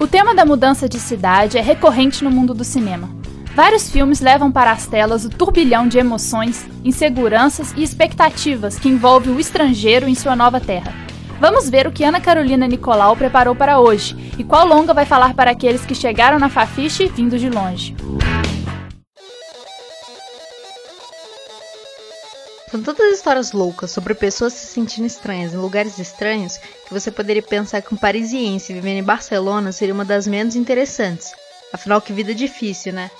O 0.00 0.06
tema 0.06 0.34
da 0.34 0.46
mudança 0.46 0.88
de 0.88 0.98
cidade 0.98 1.58
é 1.58 1.60
recorrente 1.60 2.24
no 2.24 2.30
mundo 2.30 2.54
do 2.54 2.64
cinema. 2.64 3.10
Vários 3.54 3.90
filmes 3.90 4.22
levam 4.22 4.50
para 4.50 4.72
as 4.72 4.86
telas 4.86 5.26
o 5.26 5.28
turbilhão 5.28 5.86
de 5.86 5.98
emoções, 5.98 6.64
inseguranças 6.82 7.74
e 7.76 7.82
expectativas 7.82 8.78
que 8.78 8.88
envolve 8.88 9.28
o 9.28 9.38
estrangeiro 9.38 10.08
em 10.08 10.14
sua 10.14 10.34
nova 10.34 10.58
terra. 10.58 11.10
Vamos 11.40 11.70
ver 11.70 11.86
o 11.86 11.92
que 11.92 12.04
Ana 12.04 12.20
Carolina 12.20 12.68
Nicolau 12.68 13.16
preparou 13.16 13.56
para 13.56 13.80
hoje 13.80 14.14
e 14.38 14.44
qual 14.44 14.66
longa 14.66 14.92
vai 14.92 15.06
falar 15.06 15.32
para 15.32 15.50
aqueles 15.50 15.86
que 15.86 15.94
chegaram 15.94 16.38
na 16.38 16.50
Fafiche 16.50 17.08
vindo 17.08 17.38
de 17.38 17.48
longe. 17.48 17.96
São 22.70 22.82
tantas 22.82 23.14
histórias 23.14 23.52
loucas 23.52 23.90
sobre 23.90 24.14
pessoas 24.14 24.52
se 24.52 24.66
sentindo 24.66 25.06
estranhas 25.06 25.54
em 25.54 25.56
lugares 25.56 25.98
estranhos 25.98 26.58
que 26.58 26.92
você 26.92 27.10
poderia 27.10 27.42
pensar 27.42 27.80
que 27.80 27.92
um 27.92 27.96
parisiense 27.96 28.74
vivendo 28.74 28.98
em 28.98 29.02
Barcelona 29.02 29.72
seria 29.72 29.94
uma 29.94 30.04
das 30.04 30.26
menos 30.26 30.54
interessantes. 30.54 31.32
Afinal, 31.72 32.02
que 32.02 32.12
vida 32.12 32.34
difícil, 32.34 32.92
né? 32.92 33.10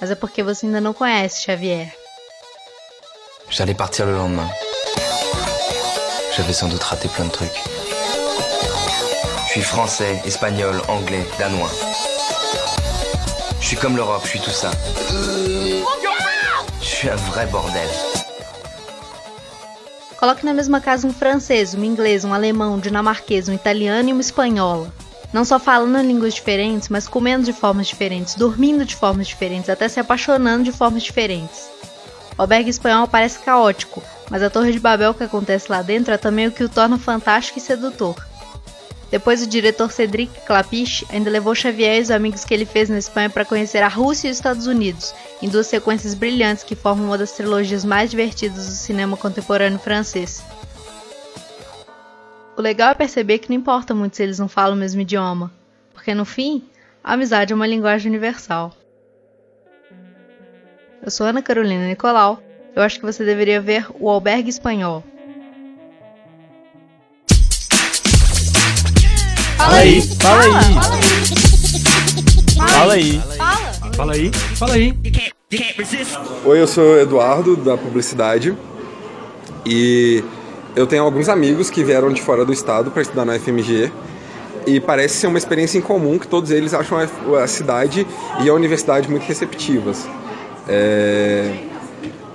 Mas 0.00 0.10
é 0.10 0.14
porque 0.14 0.42
você 0.42 0.64
ainda 0.64 0.80
não 0.80 0.94
conhece 0.94 1.44
Xavier. 1.44 1.94
J'allais 3.50 3.76
partir 3.76 4.04
le 4.04 4.12
lendemain. 4.12 4.67
J'avais 6.38 6.52
sans 6.52 6.68
doute 6.68 6.84
raté 6.84 7.08
plein 7.08 7.24
de 7.24 7.32
trucs. 7.32 7.60
Je 9.46 9.50
suis 9.50 9.60
français, 9.60 10.22
espagnol, 10.24 10.80
anglais, 10.86 11.26
danois. 11.36 11.68
Je 13.60 13.66
suis 13.66 13.76
comme 13.76 13.96
l'Europe, 13.96 14.22
je 14.22 14.28
suis 14.28 14.38
tout 14.38 14.52
ça. 14.52 14.70
Je 16.80 16.86
suis 16.86 17.10
un 17.10 17.16
vrai 17.16 17.44
bordel. 17.46 17.88
Coloque 20.20 20.44
na 20.44 20.54
mesma 20.54 20.80
casa 20.80 21.08
um 21.08 21.12
francês, 21.12 21.74
um 21.74 21.82
inglês, 21.82 22.24
um 22.24 22.32
alemão, 22.32 22.74
um 22.74 22.78
dinamarquês, 22.78 23.48
um 23.48 23.52
italiano 23.52 24.08
e 24.08 24.12
uma 24.12 24.20
espanhola. 24.20 24.92
Não 25.32 25.44
só 25.44 25.58
falando 25.58 26.00
línguas 26.06 26.34
diferentes, 26.34 26.88
mas 26.88 27.08
comendo 27.08 27.42
de 27.42 27.52
formas 27.52 27.88
diferentes, 27.88 28.36
dormindo 28.36 28.84
de 28.84 28.94
formas 28.94 29.26
diferentes, 29.26 29.68
até 29.68 29.88
se 29.88 29.98
apaixonando 29.98 30.62
de 30.62 30.70
formas 30.70 31.02
diferentes. 31.02 31.68
O 32.38 32.42
albergue 32.42 32.70
espanhol 32.70 33.08
parece 33.08 33.40
caótico, 33.40 34.00
mas 34.30 34.42
a 34.42 34.50
Torre 34.50 34.72
de 34.72 34.78
Babel 34.78 35.14
que 35.14 35.24
acontece 35.24 35.70
lá 35.70 35.82
dentro 35.82 36.12
é 36.12 36.18
também 36.18 36.46
o 36.46 36.52
que 36.52 36.64
o 36.64 36.68
torna 36.68 36.98
fantástico 36.98 37.58
e 37.58 37.62
sedutor. 37.62 38.16
Depois, 39.10 39.42
o 39.42 39.46
diretor 39.46 39.90
Cedric 39.90 40.40
Clapiche 40.46 41.06
ainda 41.08 41.30
levou 41.30 41.54
Xavier 41.54 41.98
e 41.98 42.02
os 42.02 42.10
amigos 42.10 42.44
que 42.44 42.52
ele 42.52 42.66
fez 42.66 42.90
na 42.90 42.98
Espanha 42.98 43.30
para 43.30 43.44
conhecer 43.44 43.82
a 43.82 43.88
Rússia 43.88 44.28
e 44.28 44.30
os 44.30 44.36
Estados 44.36 44.66
Unidos, 44.66 45.14
em 45.40 45.48
duas 45.48 45.66
sequências 45.66 46.12
brilhantes 46.12 46.62
que 46.62 46.74
formam 46.74 47.06
uma 47.06 47.16
das 47.16 47.32
trilogias 47.32 47.86
mais 47.86 48.10
divertidas 48.10 48.66
do 48.66 48.72
cinema 48.72 49.16
contemporâneo 49.16 49.78
francês. 49.78 50.42
O 52.54 52.60
legal 52.60 52.90
é 52.90 52.94
perceber 52.94 53.38
que 53.38 53.48
não 53.48 53.56
importa 53.56 53.94
muito 53.94 54.16
se 54.16 54.22
eles 54.22 54.38
não 54.38 54.48
falam 54.48 54.76
o 54.76 54.78
mesmo 54.78 55.00
idioma, 55.00 55.50
porque 55.94 56.12
no 56.12 56.26
fim, 56.26 56.62
a 57.02 57.14
amizade 57.14 57.52
é 57.52 57.56
uma 57.56 57.66
linguagem 57.66 58.10
universal. 58.10 58.74
Eu 61.00 61.10
sou 61.10 61.26
Ana 61.26 61.40
Carolina 61.40 61.86
Nicolau. 61.86 62.42
Eu 62.74 62.82
acho 62.82 62.98
que 62.98 63.04
você 63.04 63.24
deveria 63.24 63.60
ver 63.60 63.86
O 63.98 64.08
Albergue 64.08 64.50
Espanhol, 64.50 65.02
Fala 69.68 69.76
aí, 69.76 70.00
fala 70.00 70.42
aí. 70.44 70.74
Fala 72.56 72.94
aí. 72.94 73.20
Fala 73.94 74.12
aí, 74.14 74.30
fala 74.32 74.74
aí. 74.74 74.98
Oi, 76.44 76.60
eu 76.60 76.66
sou 76.66 76.98
Eduardo 76.98 77.56
da 77.56 77.76
publicidade 77.76 78.56
e 79.66 80.24
eu 80.74 80.86
tenho 80.86 81.02
alguns 81.02 81.28
amigos 81.28 81.68
que 81.68 81.84
vieram 81.84 82.12
de 82.12 82.22
fora 82.22 82.44
do 82.44 82.52
estado 82.52 82.90
para 82.90 83.02
estudar 83.02 83.24
na 83.24 83.38
FMG 83.38 83.92
e 84.66 84.80
parece 84.80 85.16
ser 85.16 85.26
uma 85.26 85.38
experiência 85.38 85.76
em 85.76 85.82
comum 85.82 86.18
que 86.18 86.26
todos 86.26 86.50
eles 86.50 86.72
acham 86.72 86.98
a 86.98 87.46
cidade 87.46 88.06
e 88.40 88.48
a 88.48 88.54
universidade 88.54 89.10
muito 89.10 89.24
receptivas. 89.24 90.08
É... 90.66 91.67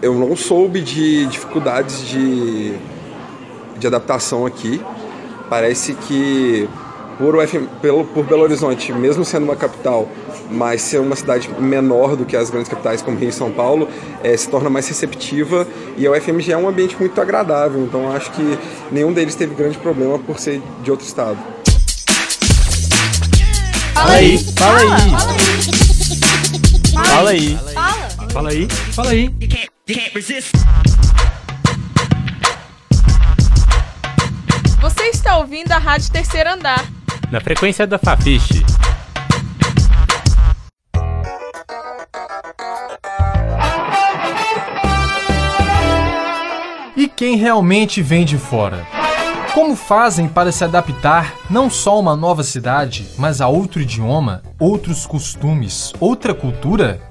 Eu 0.04 0.16
não 0.16 0.36
soube 0.36 0.82
de 0.82 1.26
dificuldades 1.28 2.06
de, 2.06 2.74
de 3.78 3.88
adaptação 3.88 4.46
aqui. 4.46 4.82
Parece 5.50 5.94
que 5.94 6.68
por, 7.18 7.38
UFM, 7.38 7.68
pelo, 7.82 8.04
por 8.04 8.26
Belo 8.26 8.44
Horizonte, 8.44 8.92
mesmo 8.92 9.24
sendo 9.24 9.46
uma 9.46 9.56
capital, 9.56 10.10
mas 10.52 10.82
ser 10.82 11.00
uma 11.00 11.16
cidade 11.16 11.50
menor 11.58 12.18
do 12.18 12.26
que 12.26 12.36
as 12.36 12.50
grandes 12.50 12.68
capitais 12.68 13.02
como 13.02 13.18
Rio 13.18 13.30
e 13.30 13.32
São 13.32 13.50
Paulo, 13.50 13.88
é, 14.22 14.36
se 14.36 14.50
torna 14.50 14.70
mais 14.70 14.86
receptiva 14.90 15.66
e 15.96 16.06
a 16.06 16.12
UFMG 16.12 16.52
é 16.52 16.58
um 16.58 16.68
ambiente 16.68 16.98
muito 17.00 17.22
agradável, 17.22 17.82
então 17.82 18.12
acho 18.12 18.30
que 18.32 18.60
nenhum 18.92 19.14
deles 19.14 19.36
teve 19.36 19.56
grande 19.56 19.78
problema 19.78 20.20
por 20.20 20.38
ser 20.38 20.62
de 20.84 20.92
outro 20.92 21.08
estado. 21.08 21.38
Fala 23.94 24.12
aí, 24.12 24.38
fala 24.58 24.80
aí. 24.80 24.90
Fala 26.94 27.30
aí. 27.30 27.58
Fala 28.34 28.50
aí, 28.50 28.68
fala 28.92 29.10
aí. 29.12 29.73
Você 34.80 35.04
está 35.10 35.38
ouvindo 35.40 35.74
a 35.74 35.78
Rádio 35.78 36.10
Terceiro 36.10 36.52
Andar. 36.52 36.90
Na 37.30 37.42
frequência 37.42 37.86
da 37.86 38.00
Fafiche. 38.00 38.64
E 46.96 47.10
quem 47.10 47.36
realmente 47.36 48.02
vem 48.02 48.24
de 48.24 48.38
fora? 48.38 48.88
Como 49.54 49.76
fazem 49.76 50.30
para 50.30 50.54
se 50.54 50.64
adaptar 50.64 51.36
não 51.50 51.70
só 51.70 51.96
a 51.96 52.00
uma 52.00 52.16
nova 52.16 52.42
cidade, 52.42 53.06
mas 53.18 53.42
a 53.42 53.50
outro 53.50 53.82
idioma, 53.82 54.44
outros 54.58 55.06
costumes, 55.06 55.92
outra 56.00 56.34
cultura? 56.34 57.02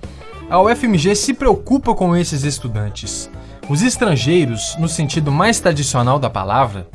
A 0.53 0.61
UFMG 0.61 1.17
se 1.17 1.33
preocupa 1.33 1.95
com 1.95 2.15
esses 2.15 2.43
estudantes. 2.45 3.31
Os 3.71 3.81
estrangeiros, 3.81 4.77
no 4.79 4.87
sentido 4.87 5.33
mais 5.33 5.59
tradicional 5.61 6.19
da 6.19 6.29
palavra, 6.29 6.87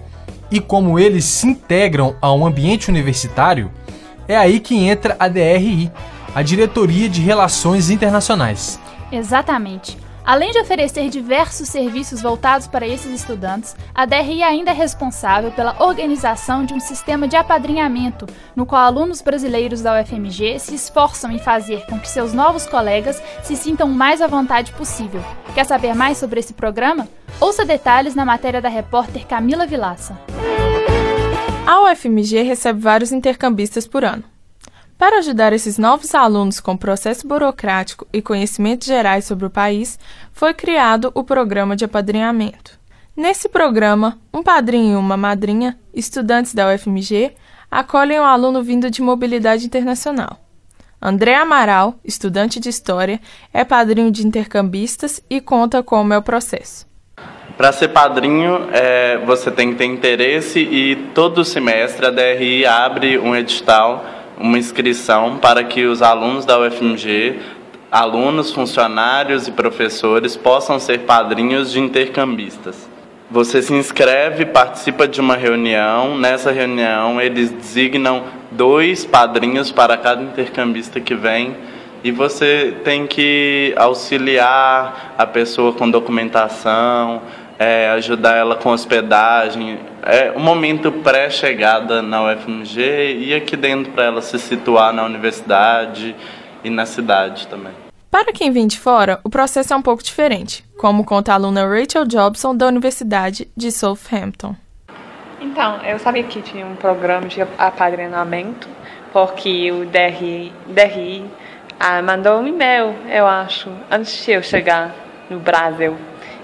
e 0.52 0.60
como 0.60 1.00
eles 1.00 1.26
se 1.26 1.48
integram 1.48 2.16
a 2.22 2.32
um 2.32 2.46
ambiente 2.46 2.88
universitário, 2.88 3.72
é 4.28 4.38
aí 4.38 4.60
que 4.60 4.76
entra 4.88 5.16
a 5.20 5.28
DRI, 5.28 5.92
a 6.36 6.44
Diretoria 6.44 7.10
de 7.10 7.20
Relações 7.20 7.90
Internacionais. 7.90 8.80
Exatamente. 9.12 9.98
Além 10.28 10.52
de 10.52 10.60
oferecer 10.60 11.08
diversos 11.08 11.70
serviços 11.70 12.22
voltados 12.22 12.68
para 12.68 12.86
esses 12.86 13.10
estudantes, 13.14 13.74
a 13.96 14.06
DRI 14.06 14.44
ainda 14.44 14.72
é 14.72 14.74
responsável 14.74 15.52
pela 15.52 15.82
organização 15.82 16.66
de 16.66 16.74
um 16.74 16.82
sistema 16.82 17.30
de 17.30 17.38
apadrinhamento, 17.38 18.28
no 18.54 18.66
qual 18.66 18.82
alunos 18.82 19.22
brasileiros 19.22 19.82
da 19.82 20.02
UFMG 20.02 20.60
se 20.60 20.76
esforçam 20.76 21.32
em 21.32 21.40
fazer 21.40 21.86
com 21.86 21.98
que 21.98 22.10
seus 22.10 22.34
novos 22.34 22.66
colegas 22.66 23.24
se 23.42 23.56
sintam 23.56 23.88
o 23.88 23.94
mais 23.94 24.22
à 24.22 24.28
vontade 24.28 24.74
possível. 24.74 25.24
Quer 25.56 25.66
saber 25.66 25.96
mais 25.96 26.18
sobre 26.18 26.42
esse 26.42 26.54
programa? 26.54 27.08
Ouça 27.40 27.64
detalhes 27.64 28.14
na 28.14 28.26
matéria 28.26 28.62
da 28.62 28.68
repórter 28.68 29.26
Camila 29.26 29.66
Vilaça. 29.66 30.20
A 31.66 31.90
UFMG 31.90 32.42
recebe 32.42 32.82
vários 32.82 33.14
intercambistas 33.14 33.88
por 33.88 34.04
ano. 34.04 34.26
Para 34.98 35.20
ajudar 35.20 35.54
esses 35.54 35.78
novos 35.78 36.16
alunos 36.16 36.60
com 36.60 36.76
processo 36.76 37.28
burocrático 37.28 38.08
e 38.12 38.20
conhecimentos 38.20 38.88
gerais 38.88 39.26
sobre 39.26 39.46
o 39.46 39.50
país, 39.50 40.00
foi 40.34 40.56
criado 40.56 41.12
o 41.14 41.24
programa 41.24 41.76
de 41.76 41.86
apadrinhamento. 41.86 42.80
Nesse 43.16 43.48
programa, 43.48 44.18
um 44.34 44.42
padrinho 44.42 44.94
e 44.94 44.96
uma 44.96 45.16
madrinha, 45.16 45.78
estudantes 45.94 46.56
da 46.56 46.74
UFMG, 46.74 47.32
acolhem 47.70 48.20
um 48.20 48.26
aluno 48.26 48.64
vindo 48.64 48.90
de 48.90 49.04
mobilidade 49.04 49.68
internacional. 49.68 50.40
André 51.00 51.36
Amaral, 51.36 51.94
estudante 52.04 52.60
de 52.60 52.70
História, 52.70 53.22
é 53.54 53.64
padrinho 53.64 54.10
de 54.10 54.26
intercambistas 54.26 55.22
e 55.30 55.40
conta 55.40 55.84
como 55.84 56.12
é 56.12 56.18
o 56.18 56.24
processo. 56.24 56.88
Para 57.56 57.72
ser 57.72 57.90
padrinho, 57.90 58.68
é, 58.72 59.20
você 59.20 59.52
tem 59.52 59.72
que 59.72 59.78
ter 59.78 59.86
interesse 59.86 60.60
e 60.60 60.96
todo 61.14 61.46
semestre 61.46 62.06
a 62.06 62.10
DRI 62.10 62.66
abre 62.66 63.20
um 63.20 63.36
edital 63.36 64.17
uma 64.40 64.58
inscrição 64.58 65.38
para 65.38 65.64
que 65.64 65.86
os 65.86 66.02
alunos 66.02 66.46
da 66.46 66.60
UFMG, 66.60 67.40
alunos, 67.92 68.52
funcionários 68.52 69.48
e 69.48 69.52
professores 69.52 70.36
possam 70.36 70.80
ser 70.80 71.00
padrinhos 71.00 71.72
de 71.72 71.80
intercambistas. 71.80 72.88
Você 73.30 73.62
se 73.62 73.74
inscreve, 73.74 74.46
participa 74.46 75.08
de 75.08 75.20
uma 75.20 75.36
reunião. 75.36 76.18
Nessa 76.18 76.52
reunião, 76.52 77.20
eles 77.20 77.52
designam 77.52 78.24
dois 78.52 79.04
padrinhos 79.04 79.72
para 79.72 79.98
cada 79.98 80.22
intercambista 80.22 81.00
que 81.02 81.14
vem 81.14 81.56
e 82.04 82.12
você 82.12 82.74
tem 82.84 83.08
que 83.08 83.74
auxiliar 83.76 85.16
a 85.18 85.26
pessoa 85.26 85.74
com 85.74 85.90
documentação, 85.90 87.22
é, 87.60 87.90
ajudar 87.92 88.36
ela 88.36 88.56
com 88.56 88.70
hospedagem. 88.70 89.80
É 90.04 90.32
um 90.36 90.40
momento 90.40 90.92
pré-chegada 90.92 92.02
na 92.02 92.24
UFMG 92.24 93.18
e 93.20 93.34
aqui 93.34 93.56
dentro 93.56 93.92
para 93.92 94.06
ela 94.06 94.22
se 94.22 94.38
situar 94.40 94.94
na 94.94 95.04
universidade 95.04 96.16
e 96.64 96.70
na 96.70 96.86
cidade 96.86 97.48
também. 97.48 97.74
Para 98.10 98.32
quem 98.32 98.52
vem 98.52 98.68
de 98.68 98.80
fora, 98.80 99.20
o 99.24 99.30
processo 99.30 99.74
é 99.74 99.76
um 99.76 99.82
pouco 99.82 100.02
diferente, 100.02 100.64
como 100.78 101.04
conta 101.04 101.32
a 101.34 101.36
aluna 101.36 101.68
Rachel 101.68 102.06
Jobson 102.06 102.56
da 102.56 102.68
Universidade 102.68 103.48
de 103.56 103.72
Southampton. 103.72 104.56
Então, 105.40 105.82
eu 105.84 106.00
sabia 106.00 106.24
que 106.24 106.42
tinha 106.42 106.66
um 106.66 106.76
programa 106.76 107.28
de 107.28 107.42
apadrinhamento, 107.58 108.68
porque 109.12 109.72
o 109.72 109.86
DRI, 109.86 110.52
DRI 110.68 111.26
ah, 111.80 112.02
mandou 112.02 112.40
um 112.40 112.48
e-mail, 112.48 112.96
eu 113.10 113.28
acho, 113.28 113.70
antes 113.92 114.26
de 114.26 114.32
eu 114.32 114.42
chegar 114.42 114.96
no 115.30 115.40
Brasil. 115.40 115.96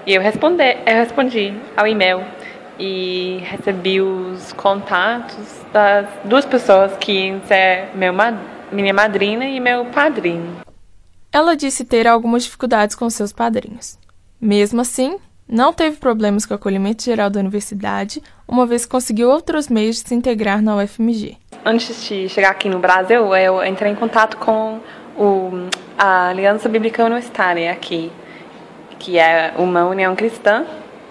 E 0.06 0.14
eu 0.14 0.20
respondi, 0.20 0.76
eu 0.86 0.96
respondi 0.96 1.54
ao 1.76 1.86
e-mail 1.86 2.22
e 2.78 3.38
recebi 3.44 4.00
os 4.00 4.52
contatos 4.52 5.62
das 5.72 6.06
duas 6.24 6.44
pessoas 6.44 6.96
que 6.98 7.40
ser 7.46 7.88
meu, 7.94 8.12
minha 8.72 8.92
madrinha 8.92 9.48
e 9.48 9.58
meu 9.60 9.86
padrinho. 9.86 10.56
Ela 11.32 11.56
disse 11.56 11.84
ter 11.84 12.06
algumas 12.06 12.44
dificuldades 12.44 12.94
com 12.94 13.08
seus 13.08 13.32
padrinhos. 13.32 13.98
Mesmo 14.40 14.80
assim, 14.80 15.18
Não 15.46 15.74
teve 15.74 15.98
problemas 15.98 16.46
com 16.46 16.54
o 16.54 16.56
acolhimento 16.56 17.04
geral 17.04 17.28
da 17.28 17.38
universidade, 17.38 18.22
uma 18.48 18.64
vez 18.64 18.84
que 18.86 18.90
conseguiu 18.90 19.28
outros 19.28 19.68
meios 19.68 19.96
de 20.02 20.08
se 20.08 20.14
integrar 20.14 20.62
na 20.62 20.76
UFMG. 20.76 21.36
Antes 21.64 22.02
de 22.04 22.28
chegar 22.30 22.50
aqui 22.50 22.68
no 22.68 22.78
Brasil, 22.78 23.34
eu 23.36 23.62
entrei 23.64 23.92
em 23.92 23.94
contato 23.94 24.38
com 24.38 24.80
o, 25.16 25.68
a 25.98 26.28
Aliança 26.28 26.66
Bíblica 26.68 27.04
Universitária 27.04 27.70
aqui, 27.70 28.10
que 29.04 29.18
é 29.18 29.52
uma 29.58 29.84
união 29.84 30.16
cristã 30.16 30.64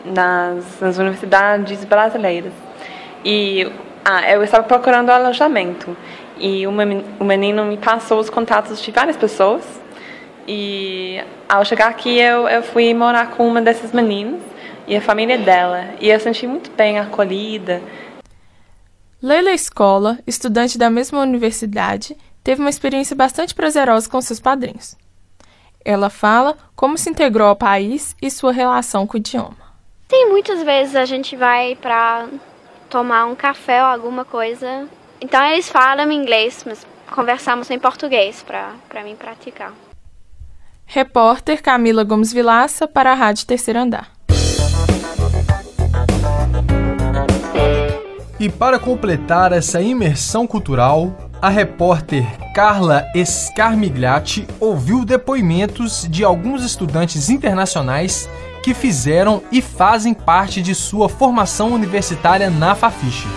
nas, 0.03 0.79
nas 0.81 0.97
universidades 0.97 1.85
brasileiras. 1.85 2.51
E 3.23 3.71
ah, 4.03 4.27
eu 4.31 4.43
estava 4.43 4.63
procurando 4.63 5.12
alojamento 5.12 5.95
e 6.39 6.65
uma, 6.65 6.83
o 7.19 7.23
menino 7.23 7.63
me 7.65 7.77
passou 7.77 8.19
os 8.19 8.31
contatos 8.31 8.81
de 8.81 8.91
várias 8.91 9.15
pessoas. 9.15 9.63
E 10.47 11.23
ao 11.47 11.63
chegar 11.63 11.88
aqui, 11.88 12.17
eu, 12.17 12.47
eu 12.50 12.63
fui 12.63 12.91
morar 12.95 13.29
com 13.29 13.47
uma 13.47 13.62
dessas 13.62 13.91
meninas 13.91 14.41
e 14.88 14.95
a 14.95 15.01
família 15.01 15.38
dela. 15.38 15.85
E 16.01 16.09
eu 16.09 16.19
senti 16.19 16.47
muito 16.47 16.71
bem 16.71 16.97
acolhida. 16.97 17.79
Leila 19.21 19.51
Escola, 19.51 20.17
estudante 20.25 20.79
da 20.79 20.89
mesma 20.89 21.21
universidade, 21.21 22.17
teve 22.43 22.59
uma 22.59 22.71
experiência 22.71 23.15
bastante 23.15 23.53
prazerosa 23.53 24.09
com 24.09 24.19
seus 24.19 24.39
padrinhos. 24.39 24.97
Ela 25.86 26.10
fala 26.10 26.56
como 26.75 26.98
se 26.98 27.10
integrou 27.10 27.48
ao 27.48 27.56
país 27.56 28.16
e 28.22 28.32
sua 28.32 28.52
relação 28.52 29.06
com 29.06 29.16
o 29.16 29.20
idioma. 29.20 29.58
Sim, 30.10 30.30
muitas 30.30 30.63
vezes 30.63 30.96
a 30.96 31.06
gente 31.06 31.36
vai 31.36 31.75
para 31.75 32.28
tomar 32.90 33.25
um 33.25 33.36
café 33.36 33.82
ou 33.82 33.88
alguma 33.88 34.24
coisa. 34.24 34.88
Então 35.20 35.44
eles 35.44 35.70
falam 35.70 36.12
inglês, 36.12 36.63
mas 36.66 36.86
conversamos 37.12 37.70
em 37.70 37.80
português 37.80 38.44
para 38.44 39.04
mim 39.04 39.16
praticar. 39.16 39.74
Repórter 40.86 41.62
Camila 41.62 42.04
Gomes 42.04 42.32
Vilaça 42.32 42.88
para 42.88 43.12
a 43.12 43.16
Rádio 43.16 43.48
Terceiro 43.48 43.80
Andar. 43.80 44.12
E 48.40 48.50
para 48.50 48.78
completar 48.78 49.54
essa 49.54 49.82
imersão 49.82 50.46
cultural, 50.46 51.16
a 51.43 51.50
repórter 51.50 52.25
Carla 52.53 53.05
Escarmigliati 53.13 54.47
ouviu 54.62 55.03
depoimentos 55.03 56.07
de 56.09 56.23
alguns 56.23 56.63
estudantes 56.63 57.29
internacionais 57.29 58.29
que 58.63 58.73
fizeram 58.73 59.43
e 59.51 59.62
fazem 59.62 60.13
parte 60.13 60.62
de 60.62 60.73
sua 60.73 61.09
formação 61.09 61.73
universitária 61.73 62.50
na 62.50 62.75
Fafiche. 62.75 63.27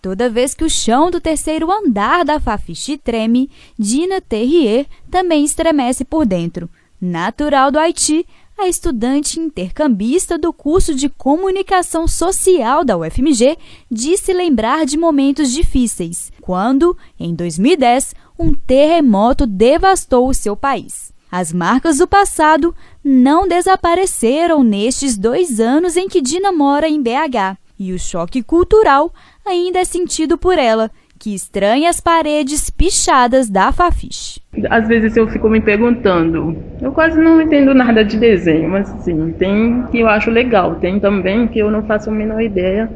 Toda 0.00 0.30
vez 0.30 0.54
que 0.54 0.62
o 0.62 0.70
chão 0.70 1.10
do 1.10 1.20
terceiro 1.20 1.72
andar 1.72 2.24
da 2.24 2.38
Fafiche 2.38 2.96
treme, 2.96 3.50
Dina 3.76 4.20
Terrier 4.20 4.86
também 5.10 5.44
estremece 5.44 6.04
por 6.04 6.24
dentro. 6.24 6.70
Natural 7.00 7.72
do 7.72 7.80
Haiti, 7.80 8.24
a 8.58 8.66
estudante 8.66 9.38
intercambista 9.38 10.36
do 10.36 10.52
curso 10.52 10.92
de 10.92 11.08
Comunicação 11.08 12.08
Social 12.08 12.84
da 12.84 12.98
UFMG 12.98 13.56
disse 13.88 14.32
lembrar 14.32 14.84
de 14.84 14.96
momentos 14.96 15.52
difíceis, 15.52 16.32
quando, 16.42 16.96
em 17.20 17.36
2010, 17.36 18.14
um 18.36 18.52
terremoto 18.52 19.46
devastou 19.46 20.28
o 20.28 20.34
seu 20.34 20.56
país. 20.56 21.12
As 21.30 21.52
marcas 21.52 21.98
do 21.98 22.08
passado 22.08 22.74
não 23.04 23.46
desapareceram 23.46 24.64
nestes 24.64 25.16
dois 25.16 25.60
anos 25.60 25.96
em 25.96 26.08
que 26.08 26.20
Dina 26.20 26.50
mora 26.50 26.88
em 26.88 27.00
BH, 27.00 27.56
e 27.78 27.92
o 27.92 27.98
choque 27.98 28.42
cultural 28.42 29.14
ainda 29.46 29.78
é 29.78 29.84
sentido 29.84 30.36
por 30.36 30.58
ela, 30.58 30.90
que 31.18 31.34
estranha 31.34 31.90
as 31.90 32.00
paredes 32.00 32.70
pichadas 32.70 33.50
da 33.50 33.72
Fafiche. 33.72 34.40
Às 34.70 34.88
vezes 34.88 35.16
eu 35.16 35.28
fico 35.28 35.48
me 35.48 35.60
perguntando, 35.60 36.56
eu 36.80 36.92
quase 36.92 37.20
não 37.20 37.40
entendo 37.40 37.74
nada 37.74 38.04
de 38.04 38.16
desenho, 38.16 38.68
mas 38.70 38.90
assim, 38.90 39.32
tem 39.32 39.84
que 39.90 40.00
eu 40.00 40.08
acho 40.08 40.30
legal, 40.30 40.76
tem 40.76 40.98
também 40.98 41.46
que 41.46 41.58
eu 41.58 41.70
não 41.70 41.82
faço 41.82 42.10
a 42.10 42.12
menor 42.12 42.40
ideia, 42.40 42.90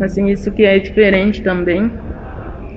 assim, 0.00 0.28
isso 0.28 0.52
que 0.52 0.64
é 0.64 0.78
diferente 0.78 1.42
também, 1.42 1.90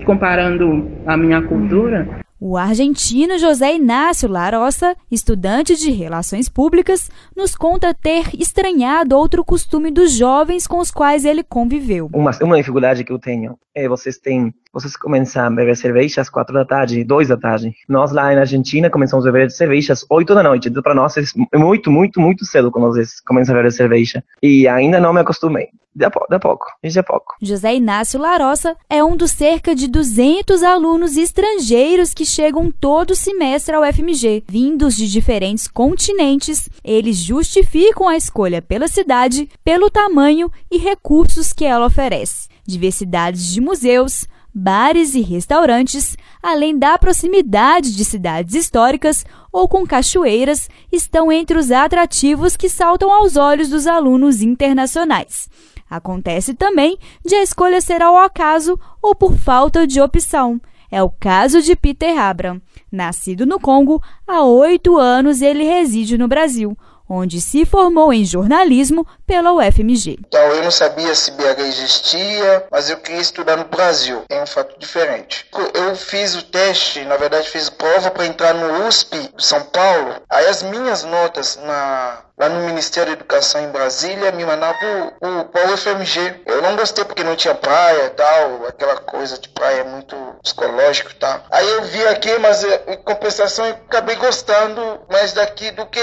comparando 0.05 0.89
a 1.05 1.17
minha 1.17 1.41
cultura. 1.41 2.25
O 2.39 2.55
argentino 2.55 3.39
José 3.39 3.75
Inácio 3.75 4.29
Larossa, 4.29 4.95
estudante 5.11 5.75
de 5.75 5.89
Relações 5.89 6.47
Públicas, 6.47 7.09
nos 7.35 7.55
conta 7.55 7.95
ter 7.95 8.29
estranhado 8.39 9.17
outro 9.17 9.43
costume 9.43 9.89
dos 9.89 10.11
jovens 10.11 10.67
com 10.67 10.77
os 10.77 10.91
quais 10.91 11.25
ele 11.25 11.43
conviveu. 11.43 12.09
Uma, 12.13 12.29
uma 12.43 12.57
dificuldade 12.57 13.03
que 13.03 13.11
eu 13.11 13.17
tenho 13.17 13.57
é 13.73 13.89
vocês 13.89 14.19
têm 14.19 14.53
vocês 14.71 14.95
começam 14.95 15.45
a 15.45 15.49
beber 15.49 15.75
cerveja 15.75 16.21
às 16.21 16.29
quatro 16.29 16.53
da 16.53 16.65
tarde, 16.65 17.03
dois 17.03 17.27
da 17.27 17.37
tarde. 17.37 17.73
Nós 17.87 18.11
lá 18.11 18.33
na 18.33 18.41
Argentina 18.41 18.89
começamos 18.89 19.25
a 19.25 19.31
beber 19.31 19.51
cerveja 19.51 19.93
às 19.93 20.05
oito 20.09 20.35
da 20.35 20.43
noite. 20.43 20.69
Então, 20.69 20.83
para 20.83 20.95
nós 20.95 21.15
é 21.17 21.57
muito, 21.57 21.91
muito, 21.91 22.19
muito 22.19 22.45
cedo 22.45 22.71
quando 22.71 22.95
nós 22.95 23.21
começamos 23.21 23.49
a 23.49 23.61
beber 23.61 23.71
cerveja. 23.71 24.23
E 24.41 24.67
ainda 24.67 24.99
não 24.99 25.13
me 25.13 25.21
acostumei. 25.21 25.69
De 25.97 26.05
a, 26.05 26.09
de 26.09 26.35
a 26.35 26.39
pouco, 26.39 26.67
de 26.83 26.99
a 26.99 27.01
pouco. 27.01 27.33
José 27.41 27.73
Inácio 27.73 28.19
Larossa 28.19 28.75
é 28.87 29.03
um 29.03 29.17
dos 29.17 29.31
cerca 29.31 29.73
de 29.73 29.87
200 29.87 30.61
alunos 30.61 31.17
estrangeiros 31.17 32.13
que 32.13 32.23
chegam 32.23 32.71
todo 32.71 33.15
semestre 33.15 33.73
ao 33.73 33.83
FMG. 33.83 34.43
Vindos 34.47 34.95
de 34.95 35.11
diferentes 35.11 35.67
continentes, 35.67 36.69
eles 36.83 37.17
justificam 37.17 38.07
a 38.07 38.15
escolha 38.15 38.61
pela 38.61 38.87
cidade, 38.87 39.49
pelo 39.63 39.89
tamanho 39.89 40.51
e 40.71 40.77
recursos 40.77 41.51
que 41.51 41.65
ela 41.65 41.87
oferece. 41.87 42.47
Diversidades 42.63 43.51
de 43.51 43.59
museus, 43.59 44.27
bares 44.59 45.13
e 45.13 45.21
restaurantes, 45.21 46.17
além 46.41 46.75
da 46.75 46.97
proximidade 46.97 47.95
de 47.95 48.03
cidades 48.03 48.55
históricas 48.55 49.23
ou 49.51 49.67
com 49.67 49.85
cachoeiras, 49.85 50.67
estão 50.91 51.31
entre 51.31 51.55
os 51.59 51.71
atrativos 51.71 52.57
que 52.57 52.67
saltam 52.67 53.13
aos 53.13 53.35
olhos 53.35 53.69
dos 53.69 53.85
alunos 53.85 54.41
internacionais. 54.41 55.47
Acontece 55.87 56.55
também 56.55 56.97
de 57.23 57.35
a 57.35 57.43
escolha 57.43 57.79
ser 57.79 58.01
ao 58.01 58.17
acaso 58.17 58.79
ou 58.99 59.13
por 59.13 59.37
falta 59.37 59.85
de 59.85 60.01
opção. 60.01 60.59
É 60.89 61.03
o 61.03 61.09
caso 61.09 61.61
de 61.61 61.75
Peter 61.75 62.17
Abram. 62.17 62.59
Nascido 62.91 63.45
no 63.45 63.59
Congo, 63.59 64.01
há 64.27 64.43
oito 64.43 64.97
anos 64.97 65.41
ele 65.41 65.63
reside 65.63 66.17
no 66.17 66.27
Brasil, 66.27 66.75
onde 67.09 67.39
se 67.41 67.65
formou 67.65 68.11
em 68.11 68.25
jornalismo 68.25 69.05
pela 69.25 69.53
UFMG. 69.53 70.19
Então 70.27 70.41
eu 70.41 70.63
não 70.63 70.71
sabia 70.71 71.13
se 71.15 71.31
BH 71.31 71.59
existia, 71.59 72.65
mas 72.71 72.89
eu 72.89 72.97
queria 72.97 73.21
estudar 73.21 73.57
no 73.57 73.65
Brasil. 73.65 74.23
É 74.29 74.41
um 74.41 74.47
fato 74.47 74.77
diferente. 74.79 75.45
Eu 75.73 75.95
fiz 75.95 76.35
o 76.35 76.43
teste, 76.43 77.03
na 77.05 77.17
verdade 77.17 77.49
fiz 77.49 77.69
prova 77.69 78.11
para 78.11 78.25
entrar 78.25 78.53
no 78.53 78.87
USP 78.87 79.29
São 79.37 79.63
Paulo. 79.63 80.15
Aí 80.29 80.47
as 80.47 80.63
minhas 80.63 81.03
notas 81.03 81.59
na 81.63 82.26
lá 82.37 82.49
no 82.49 82.67
Ministério 82.67 83.13
da 83.13 83.19
Educação 83.19 83.61
em 83.61 83.71
Brasília, 83.71 84.31
me 84.31 84.45
mandavam 84.45 85.11
para 85.51 85.69
o 85.69 85.73
UFMG. 85.73 86.41
Eu 86.45 86.61
não 86.61 86.75
gostei 86.75 87.03
porque 87.03 87.23
não 87.23 87.35
tinha 87.35 87.55
praia 87.55 88.05
e 88.05 88.09
tal, 88.11 88.67
aquela 88.67 88.97
coisa 88.97 89.39
de 89.39 89.49
praia 89.49 89.83
muito 89.83 90.15
psicológico 90.43 91.09
e 91.11 91.15
tal. 91.15 91.43
Aí 91.49 91.67
eu 91.67 91.83
vi 91.85 92.05
aqui, 92.05 92.37
mas 92.37 92.63
eh, 92.63 92.83
em 92.89 92.97
compensação 92.97 93.65
eu 93.65 93.73
acabei 93.73 94.15
gostando 94.17 94.81
mais 95.09 95.33
daqui 95.33 95.71
do 95.71 95.85
que 95.87 95.99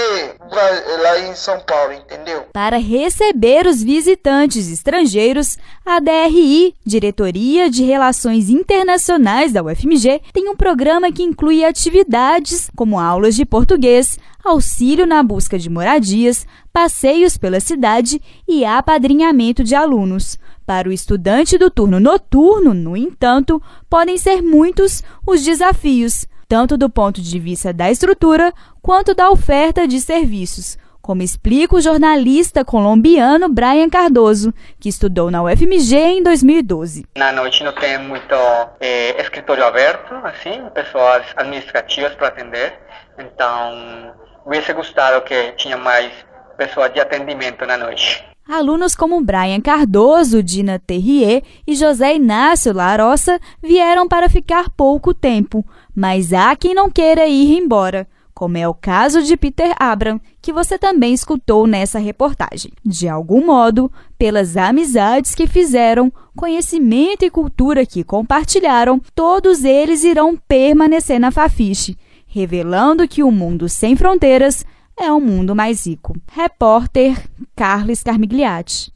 lá 1.01 1.19
em 1.19 1.35
São 1.35 1.59
Paulo, 1.61 1.93
entendeu? 1.93 2.45
Para 2.51 2.77
receber 2.77 3.65
os 3.65 3.81
visitantes 3.81 4.69
estrangeiros, 4.69 5.57
a 5.85 5.99
DRI, 5.99 6.75
Diretoria 6.85 7.69
de 7.69 7.83
Relações 7.83 8.49
Internacionais 8.49 9.53
da 9.53 9.63
UFMG, 9.63 10.21
tem 10.33 10.49
um 10.49 10.55
programa 10.55 11.11
que 11.11 11.23
inclui 11.23 11.63
atividades 11.63 12.69
como 12.75 12.99
aulas 12.99 13.35
de 13.35 13.45
português, 13.45 14.19
auxílio 14.45 15.07
na 15.07 15.23
busca 15.23 15.57
de 15.57 15.69
moradias, 15.69 16.45
passeios 16.71 17.35
pela 17.35 17.59
cidade 17.59 18.21
e 18.47 18.63
apadrinhamento 18.63 19.63
de 19.63 19.73
alunos. 19.73 20.37
Para 20.65 20.87
o 20.87 20.93
estudante 20.93 21.57
do 21.57 21.69
turno 21.71 21.99
noturno, 21.99 22.73
no 22.73 22.95
entanto, 22.95 23.61
podem 23.89 24.17
ser 24.17 24.41
muitos 24.41 25.03
os 25.25 25.43
desafios, 25.43 26.25
tanto 26.47 26.77
do 26.77 26.89
ponto 26.89 27.21
de 27.21 27.39
vista 27.39 27.73
da 27.73 27.89
estrutura 27.89 28.53
quanto 28.81 29.15
da 29.15 29.31
oferta 29.31 29.87
de 29.87 29.99
serviços, 29.99 30.77
como 31.05 31.21
explica 31.21 31.75
o 31.75 31.79
jornalista 31.79 32.65
colombiano 32.65 33.47
Brian 33.47 33.87
Cardoso, 33.87 34.51
que 34.79 34.89
estudou 34.89 35.29
na 35.29 35.43
UFMG 35.43 35.95
em 35.95 36.23
2012. 36.23 37.05
Na 37.15 37.31
noite 37.31 37.63
não 37.63 37.71
tem 37.73 37.99
muito 37.99 38.33
é, 38.79 39.21
escritório 39.21 39.63
aberto, 39.63 40.15
assim, 40.23 40.63
pessoas 40.73 41.23
administrativas 41.35 42.15
para 42.15 42.29
atender, 42.29 42.79
então 43.19 44.15
hubiese 44.43 44.73
gostado 44.73 45.23
que 45.23 45.51
tinha 45.57 45.77
mais 45.77 46.11
pessoas 46.57 46.91
de 46.91 46.99
atendimento 46.99 47.63
na 47.67 47.77
noite. 47.77 48.25
Alunos 48.49 48.95
como 48.95 49.21
Brian 49.21 49.61
Cardoso, 49.61 50.41
Dina 50.41 50.79
Terrier 50.79 51.43
e 51.67 51.75
José 51.75 52.15
Inácio 52.15 52.73
Larossa 52.73 53.39
vieram 53.61 54.07
para 54.07 54.27
ficar 54.27 54.71
pouco 54.75 55.13
tempo, 55.13 55.63
mas 55.95 56.33
há 56.33 56.55
quem 56.55 56.73
não 56.73 56.89
queira 56.89 57.27
ir 57.27 57.59
embora, 57.59 58.07
como 58.35 58.57
é 58.57 58.67
o 58.67 58.73
caso 58.75 59.23
de 59.23 59.35
Peter 59.35 59.73
Abram, 59.79 60.21
que 60.39 60.53
você 60.53 60.77
também 60.77 61.13
escutou 61.13 61.65
nessa 61.65 61.97
reportagem. 61.97 62.71
De 62.85 63.09
algum 63.09 63.43
modo, 63.43 63.91
pelas 64.15 64.55
amizades 64.55 65.33
que 65.33 65.47
fizeram, 65.47 66.13
conhecimento 66.35 67.25
e 67.25 67.31
cultura 67.31 67.83
que 67.83 68.03
compartilharam, 68.03 69.01
todos 69.15 69.63
eles 69.63 70.03
irão 70.03 70.37
permanecer 70.47 71.19
na 71.19 71.31
Fafiche 71.31 71.97
revelando 72.35 73.07
que 73.07 73.23
o 73.23 73.31
mundo 73.31 73.69
sem 73.69 73.95
fronteiras 73.95 74.65
é 74.99 75.09
um 75.09 75.21
mundo 75.21 75.55
mais 75.55 75.87
rico. 75.87 76.17
Repórter 76.29 77.17
Carlos 77.55 78.03
Carmigliati. 78.03 78.91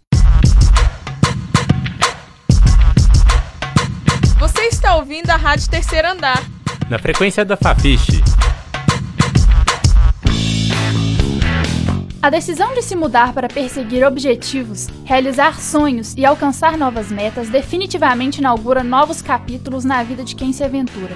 Você 4.38 4.62
está 4.64 4.98
ouvindo 4.98 5.30
a 5.30 5.38
Rádio 5.38 5.70
Terceiro 5.70 6.10
Andar. 6.10 6.44
Na 6.90 7.00
frequência 7.00 7.46
da 7.46 7.56
Fafiche. 7.56 8.22
A 12.22 12.30
decisão 12.30 12.74
de 12.74 12.82
se 12.82 12.98
mudar 12.98 13.32
para 13.32 13.48
perseguir 13.48 14.06
objetivos, 14.06 14.90
realizar 15.06 15.58
sonhos 15.62 16.14
e 16.18 16.26
alcançar 16.26 16.78
novas 16.78 17.10
metas 17.10 17.48
definitivamente 17.48 18.40
inaugura 18.40 18.84
novos 18.84 19.22
capítulos 19.22 19.86
na 19.86 20.04
vida 20.04 20.26
de 20.26 20.36
quem 20.36 20.52
se 20.52 20.62
aventura. 20.62 21.16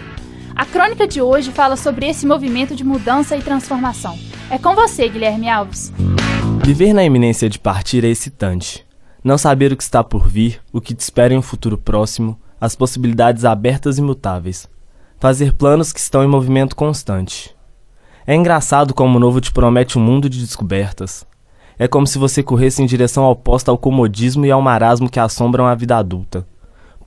A 0.56 0.66
crônica 0.66 1.06
de 1.06 1.22
hoje 1.22 1.52
fala 1.52 1.76
sobre 1.76 2.08
esse 2.08 2.26
movimento 2.26 2.74
de 2.74 2.86
mudança 2.86 3.36
e 3.36 3.42
transformação. 3.42 4.18
É 4.50 4.58
com 4.58 4.76
você, 4.76 5.10
Guilherme 5.10 5.50
Alves. 5.50 5.92
Viver 6.64 6.94
na 6.94 7.04
iminência 7.04 7.50
de 7.50 7.60
partir 7.60 8.06
é 8.06 8.08
excitante. 8.08 8.86
Não 9.22 9.38
saber 9.38 9.74
o 9.74 9.78
que 9.78 9.84
está 9.84 10.06
por 10.06 10.26
vir, 10.26 10.62
o 10.72 10.80
que 10.80 10.96
te 10.96 11.02
espera 11.02 11.34
em 11.34 11.38
um 11.38 11.42
futuro 11.42 11.78
próximo, 11.78 12.40
as 12.62 12.78
possibilidades 12.78 13.44
abertas 13.44 13.98
e 13.98 14.02
mutáveis. 14.02 14.70
Fazer 15.20 15.52
planos 15.54 15.92
que 15.92 16.00
estão 16.00 16.24
em 16.24 16.28
movimento 16.28 16.78
constante. 16.78 17.54
É 18.26 18.34
engraçado 18.34 18.94
como 18.94 19.18
o 19.18 19.20
novo 19.20 19.42
te 19.42 19.52
promete 19.52 20.00
um 20.00 20.02
mundo 20.02 20.30
de 20.30 20.40
descobertas. 20.40 21.26
É 21.78 21.88
como 21.88 22.08
se 22.08 22.18
você 22.18 22.42
corresse 22.42 22.82
em 22.82 22.86
direção 22.86 23.26
oposta 23.26 23.70
ao 23.70 23.78
comodismo 23.78 24.46
e 24.46 24.52
ao 24.52 24.62
marasmo 24.62 25.10
que 25.10 25.20
assombram 25.20 25.66
a 25.66 25.76
vida 25.76 25.98
adulta. 25.98 26.48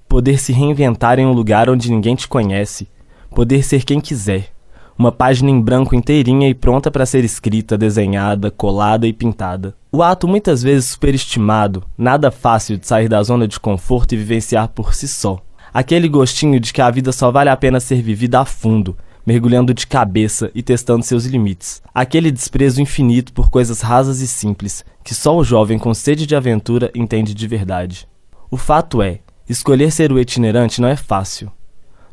Poder 0.06 0.38
se 0.38 0.52
reinventar 0.52 1.18
em 1.18 1.24
um 1.24 1.32
lugar 1.32 1.70
onde 1.70 1.90
ninguém 1.90 2.14
te 2.14 2.28
conhece. 2.28 2.86
Poder 3.30 3.62
ser 3.62 3.84
quem 3.84 3.98
quiser. 3.98 4.50
Uma 4.98 5.10
página 5.10 5.50
em 5.50 5.60
branco 5.60 5.94
inteirinha 5.94 6.48
e 6.48 6.54
pronta 6.54 6.90
para 6.90 7.06
ser 7.06 7.24
escrita, 7.24 7.78
desenhada, 7.78 8.50
colada 8.50 9.06
e 9.06 9.12
pintada. 9.12 9.74
O 9.90 10.02
ato 10.02 10.28
muitas 10.28 10.62
vezes 10.62 10.90
superestimado, 10.90 11.84
nada 11.96 12.30
fácil 12.30 12.76
de 12.76 12.86
sair 12.86 13.08
da 13.08 13.22
zona 13.22 13.48
de 13.48 13.58
conforto 13.58 14.12
e 14.12 14.16
vivenciar 14.18 14.68
por 14.68 14.94
si 14.94 15.08
só. 15.08 15.38
Aquele 15.72 16.08
gostinho 16.08 16.58
de 16.60 16.72
que 16.72 16.80
a 16.80 16.90
vida 16.90 17.12
só 17.12 17.30
vale 17.30 17.50
a 17.50 17.56
pena 17.56 17.80
ser 17.80 18.00
vivida 18.00 18.40
a 18.40 18.44
fundo, 18.44 18.96
mergulhando 19.26 19.74
de 19.74 19.86
cabeça 19.86 20.50
e 20.54 20.62
testando 20.62 21.04
seus 21.04 21.24
limites. 21.24 21.82
Aquele 21.92 22.30
desprezo 22.30 22.80
infinito 22.80 23.32
por 23.32 23.50
coisas 23.50 23.80
rasas 23.80 24.20
e 24.20 24.28
simples, 24.28 24.84
que 25.02 25.14
só 25.14 25.36
o 25.36 25.42
jovem 25.42 25.78
com 25.78 25.92
sede 25.92 26.26
de 26.26 26.36
aventura 26.36 26.92
entende 26.94 27.34
de 27.34 27.48
verdade. 27.48 28.08
O 28.48 28.56
fato 28.56 29.02
é, 29.02 29.18
escolher 29.48 29.90
ser 29.90 30.12
o 30.12 30.20
itinerante 30.20 30.80
não 30.80 30.88
é 30.88 30.94
fácil. 30.94 31.50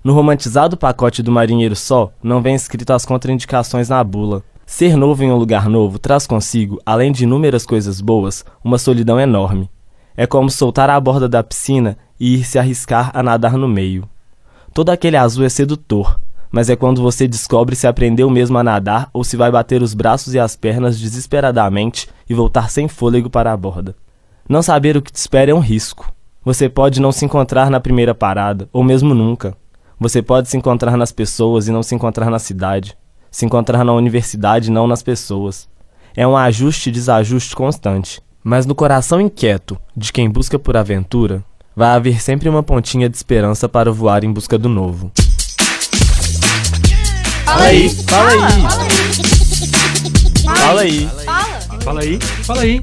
No 0.03 0.13
romantizado 0.13 0.75
pacote 0.75 1.21
do 1.21 1.31
marinheiro 1.31 1.75
só, 1.75 2.11
não 2.21 2.41
vem 2.41 2.55
escrito 2.55 2.91
as 2.91 3.05
contraindicações 3.05 3.87
na 3.87 4.03
bula. 4.03 4.43
Ser 4.65 4.97
novo 4.97 5.23
em 5.23 5.31
um 5.31 5.37
lugar 5.37 5.69
novo 5.69 5.99
traz 5.99 6.25
consigo, 6.25 6.81
além 6.85 7.11
de 7.11 7.23
inúmeras 7.25 7.65
coisas 7.65 8.01
boas, 8.01 8.43
uma 8.63 8.77
solidão 8.77 9.19
enorme. 9.19 9.69
É 10.17 10.25
como 10.25 10.49
soltar 10.49 10.89
a 10.89 10.99
borda 10.99 11.29
da 11.29 11.43
piscina 11.43 11.97
e 12.19 12.35
ir 12.35 12.43
se 12.43 12.57
arriscar 12.57 13.11
a 13.13 13.21
nadar 13.21 13.53
no 13.53 13.67
meio. 13.67 14.09
Todo 14.73 14.89
aquele 14.89 15.17
azul 15.17 15.45
é 15.45 15.49
sedutor, 15.49 16.19
mas 16.53 16.69
é 16.69 16.75
quando 16.75 17.01
você 17.01 17.27
descobre 17.27 17.75
se 17.75 17.87
aprendeu 17.87 18.29
mesmo 18.29 18.59
a 18.59 18.63
nadar 18.63 19.09
ou 19.11 19.23
se 19.23 19.35
vai 19.35 19.49
bater 19.49 19.81
os 19.81 19.95
braços 19.95 20.35
e 20.35 20.39
as 20.39 20.55
pernas 20.55 20.99
desesperadamente 20.99 22.07
e 22.29 22.33
voltar 22.35 22.69
sem 22.69 22.87
fôlego 22.87 23.27
para 23.27 23.51
a 23.51 23.57
borda. 23.57 23.95
Não 24.47 24.61
saber 24.61 24.95
o 24.95 25.01
que 25.01 25.11
te 25.11 25.15
espera 25.15 25.49
é 25.49 25.53
um 25.53 25.59
risco. 25.59 26.13
Você 26.45 26.69
pode 26.69 27.01
não 27.01 27.11
se 27.11 27.25
encontrar 27.25 27.71
na 27.71 27.79
primeira 27.79 28.13
parada, 28.13 28.69
ou 28.71 28.83
mesmo 28.83 29.15
nunca. 29.15 29.57
Você 29.99 30.21
pode 30.21 30.47
se 30.47 30.55
encontrar 30.55 30.95
nas 30.95 31.11
pessoas 31.11 31.67
e 31.67 31.71
não 31.71 31.81
se 31.81 31.95
encontrar 31.95 32.29
na 32.29 32.37
cidade. 32.37 32.95
Se 33.31 33.47
encontrar 33.47 33.83
na 33.83 33.93
universidade 33.93 34.69
e 34.69 34.71
não 34.71 34.85
nas 34.85 35.01
pessoas. 35.01 35.67
É 36.15 36.27
um 36.27 36.37
ajuste 36.37 36.89
e 36.89 36.91
desajuste 36.91 37.55
constante. 37.55 38.21
Mas 38.43 38.67
no 38.67 38.75
coração 38.75 39.19
inquieto 39.19 39.75
de 39.97 40.13
quem 40.13 40.29
busca 40.29 40.59
por 40.59 40.77
aventura, 40.77 41.43
vai 41.75 41.89
haver 41.89 42.21
sempre 42.21 42.47
uma 42.47 42.61
pontinha 42.61 43.09
de 43.09 43.17
esperança 43.17 43.67
para 43.67 43.91
voar 43.91 44.23
em 44.23 44.31
busca 44.31 44.55
do 44.55 44.69
novo. 44.69 45.11
Fala 47.45 47.63
aí, 47.65 47.89
fala 48.07 48.31
aí. 48.31 48.39
Fala 50.43 50.81
aí. 50.81 51.09
Fala 51.83 52.01
aí, 52.01 52.19
fala 52.43 52.61
aí. 52.61 52.81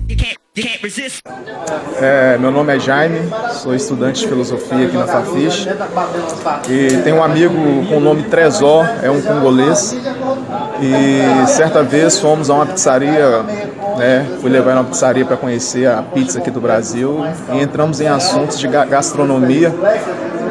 É, 2.00 2.36
meu 2.38 2.50
nome 2.50 2.76
é 2.76 2.78
Jaime, 2.78 3.20
sou 3.52 3.74
estudante 3.74 4.20
de 4.20 4.28
filosofia 4.28 4.86
aqui 4.86 4.96
na 4.96 5.06
Fafiche 5.06 5.68
e 6.68 6.98
tenho 7.02 7.16
um 7.16 7.22
amigo 7.22 7.54
com 7.88 7.96
o 7.96 8.00
nome 8.00 8.24
Trezor, 8.24 8.86
é 9.02 9.10
um 9.10 9.22
congolês. 9.22 9.96
E 10.82 11.46
certa 11.46 11.82
vez 11.82 12.18
fomos 12.18 12.50
a 12.50 12.54
uma 12.54 12.66
pizzaria, 12.66 13.42
né, 13.96 14.26
fui 14.40 14.50
levar 14.50 14.74
uma 14.74 14.84
pizzaria 14.84 15.24
para 15.24 15.36
conhecer 15.36 15.86
a 15.86 16.02
pizza 16.02 16.38
aqui 16.38 16.50
do 16.50 16.60
Brasil. 16.60 17.24
E 17.52 17.60
entramos 17.60 18.00
em 18.00 18.08
assuntos 18.08 18.58
de 18.58 18.68
gastronomia. 18.68 19.74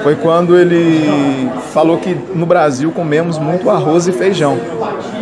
Foi 0.02 0.16
quando 0.16 0.58
ele 0.58 1.50
falou 1.74 1.98
que 1.98 2.16
no 2.34 2.46
Brasil 2.46 2.92
comemos 2.92 3.38
muito 3.38 3.70
arroz 3.70 4.08
e 4.08 4.12
feijão. 4.12 4.58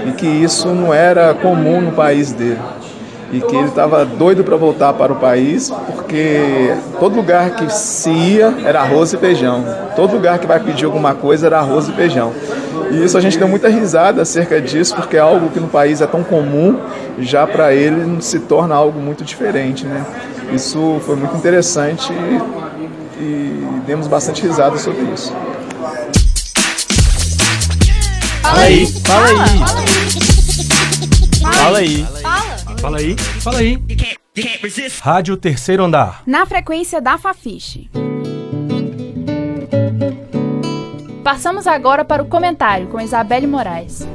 E 0.05 0.11
que 0.11 0.27
isso 0.27 0.69
não 0.69 0.93
era 0.93 1.33
comum 1.33 1.81
no 1.81 1.91
país 1.91 2.31
dele 2.31 2.59
e 3.31 3.41
que 3.41 3.55
ele 3.55 3.67
estava 3.67 4.05
doido 4.05 4.43
para 4.43 4.55
voltar 4.55 4.93
para 4.93 5.11
o 5.11 5.17
país 5.17 5.71
porque 6.07 6.73
todo 6.99 7.15
lugar 7.15 7.51
que 7.51 7.69
se 7.69 8.09
ia 8.09 8.53
era 8.63 8.81
arroz 8.81 9.11
e 9.11 9.17
feijão, 9.17 9.65
todo 9.95 10.13
lugar 10.13 10.39
que 10.39 10.47
vai 10.47 10.59
pedir 10.59 10.85
alguma 10.85 11.13
coisa 11.13 11.47
era 11.47 11.59
arroz 11.59 11.87
e 11.89 11.91
feijão. 11.91 12.31
E 12.89 13.03
isso 13.03 13.17
a 13.17 13.21
gente 13.21 13.37
deu 13.37 13.47
muita 13.47 13.67
risada 13.67 14.21
acerca 14.21 14.61
disso, 14.61 14.95
porque 14.95 15.17
é 15.17 15.19
algo 15.19 15.49
que 15.49 15.59
no 15.59 15.67
país 15.67 15.99
é 15.99 16.07
tão 16.07 16.23
comum, 16.23 16.79
já 17.19 17.45
para 17.45 17.73
ele 17.73 18.21
se 18.21 18.39
torna 18.39 18.73
algo 18.75 18.99
muito 18.99 19.25
diferente, 19.25 19.85
né? 19.85 20.05
Isso 20.53 21.01
foi 21.05 21.17
muito 21.17 21.35
interessante 21.35 22.13
e, 22.13 23.21
e 23.21 23.81
demos 23.85 24.07
bastante 24.07 24.41
risada 24.41 24.77
sobre 24.77 25.01
isso. 25.13 25.33
Fala 28.41 28.61
aí, 28.61 28.87
fala 29.03 29.27
aí. 29.27 29.35
Fala 29.35 29.79
aí. 29.81 29.97
Fala 31.51 31.77
aí, 31.79 32.05
fala 32.05 32.17
aí. 32.19 32.26
Rádio 35.01 35.35
Terceiro 35.35 35.83
Andar. 35.83 36.21
Na 36.25 36.45
frequência 36.45 37.01
da 37.01 37.17
Fafiche. 37.17 37.89
Passamos 41.23 41.67
agora 41.67 42.05
para 42.05 42.21
o 42.21 42.27
comentário 42.27 42.87
com 42.87 43.01
Isabelle 43.01 43.47
Moraes. 43.47 44.07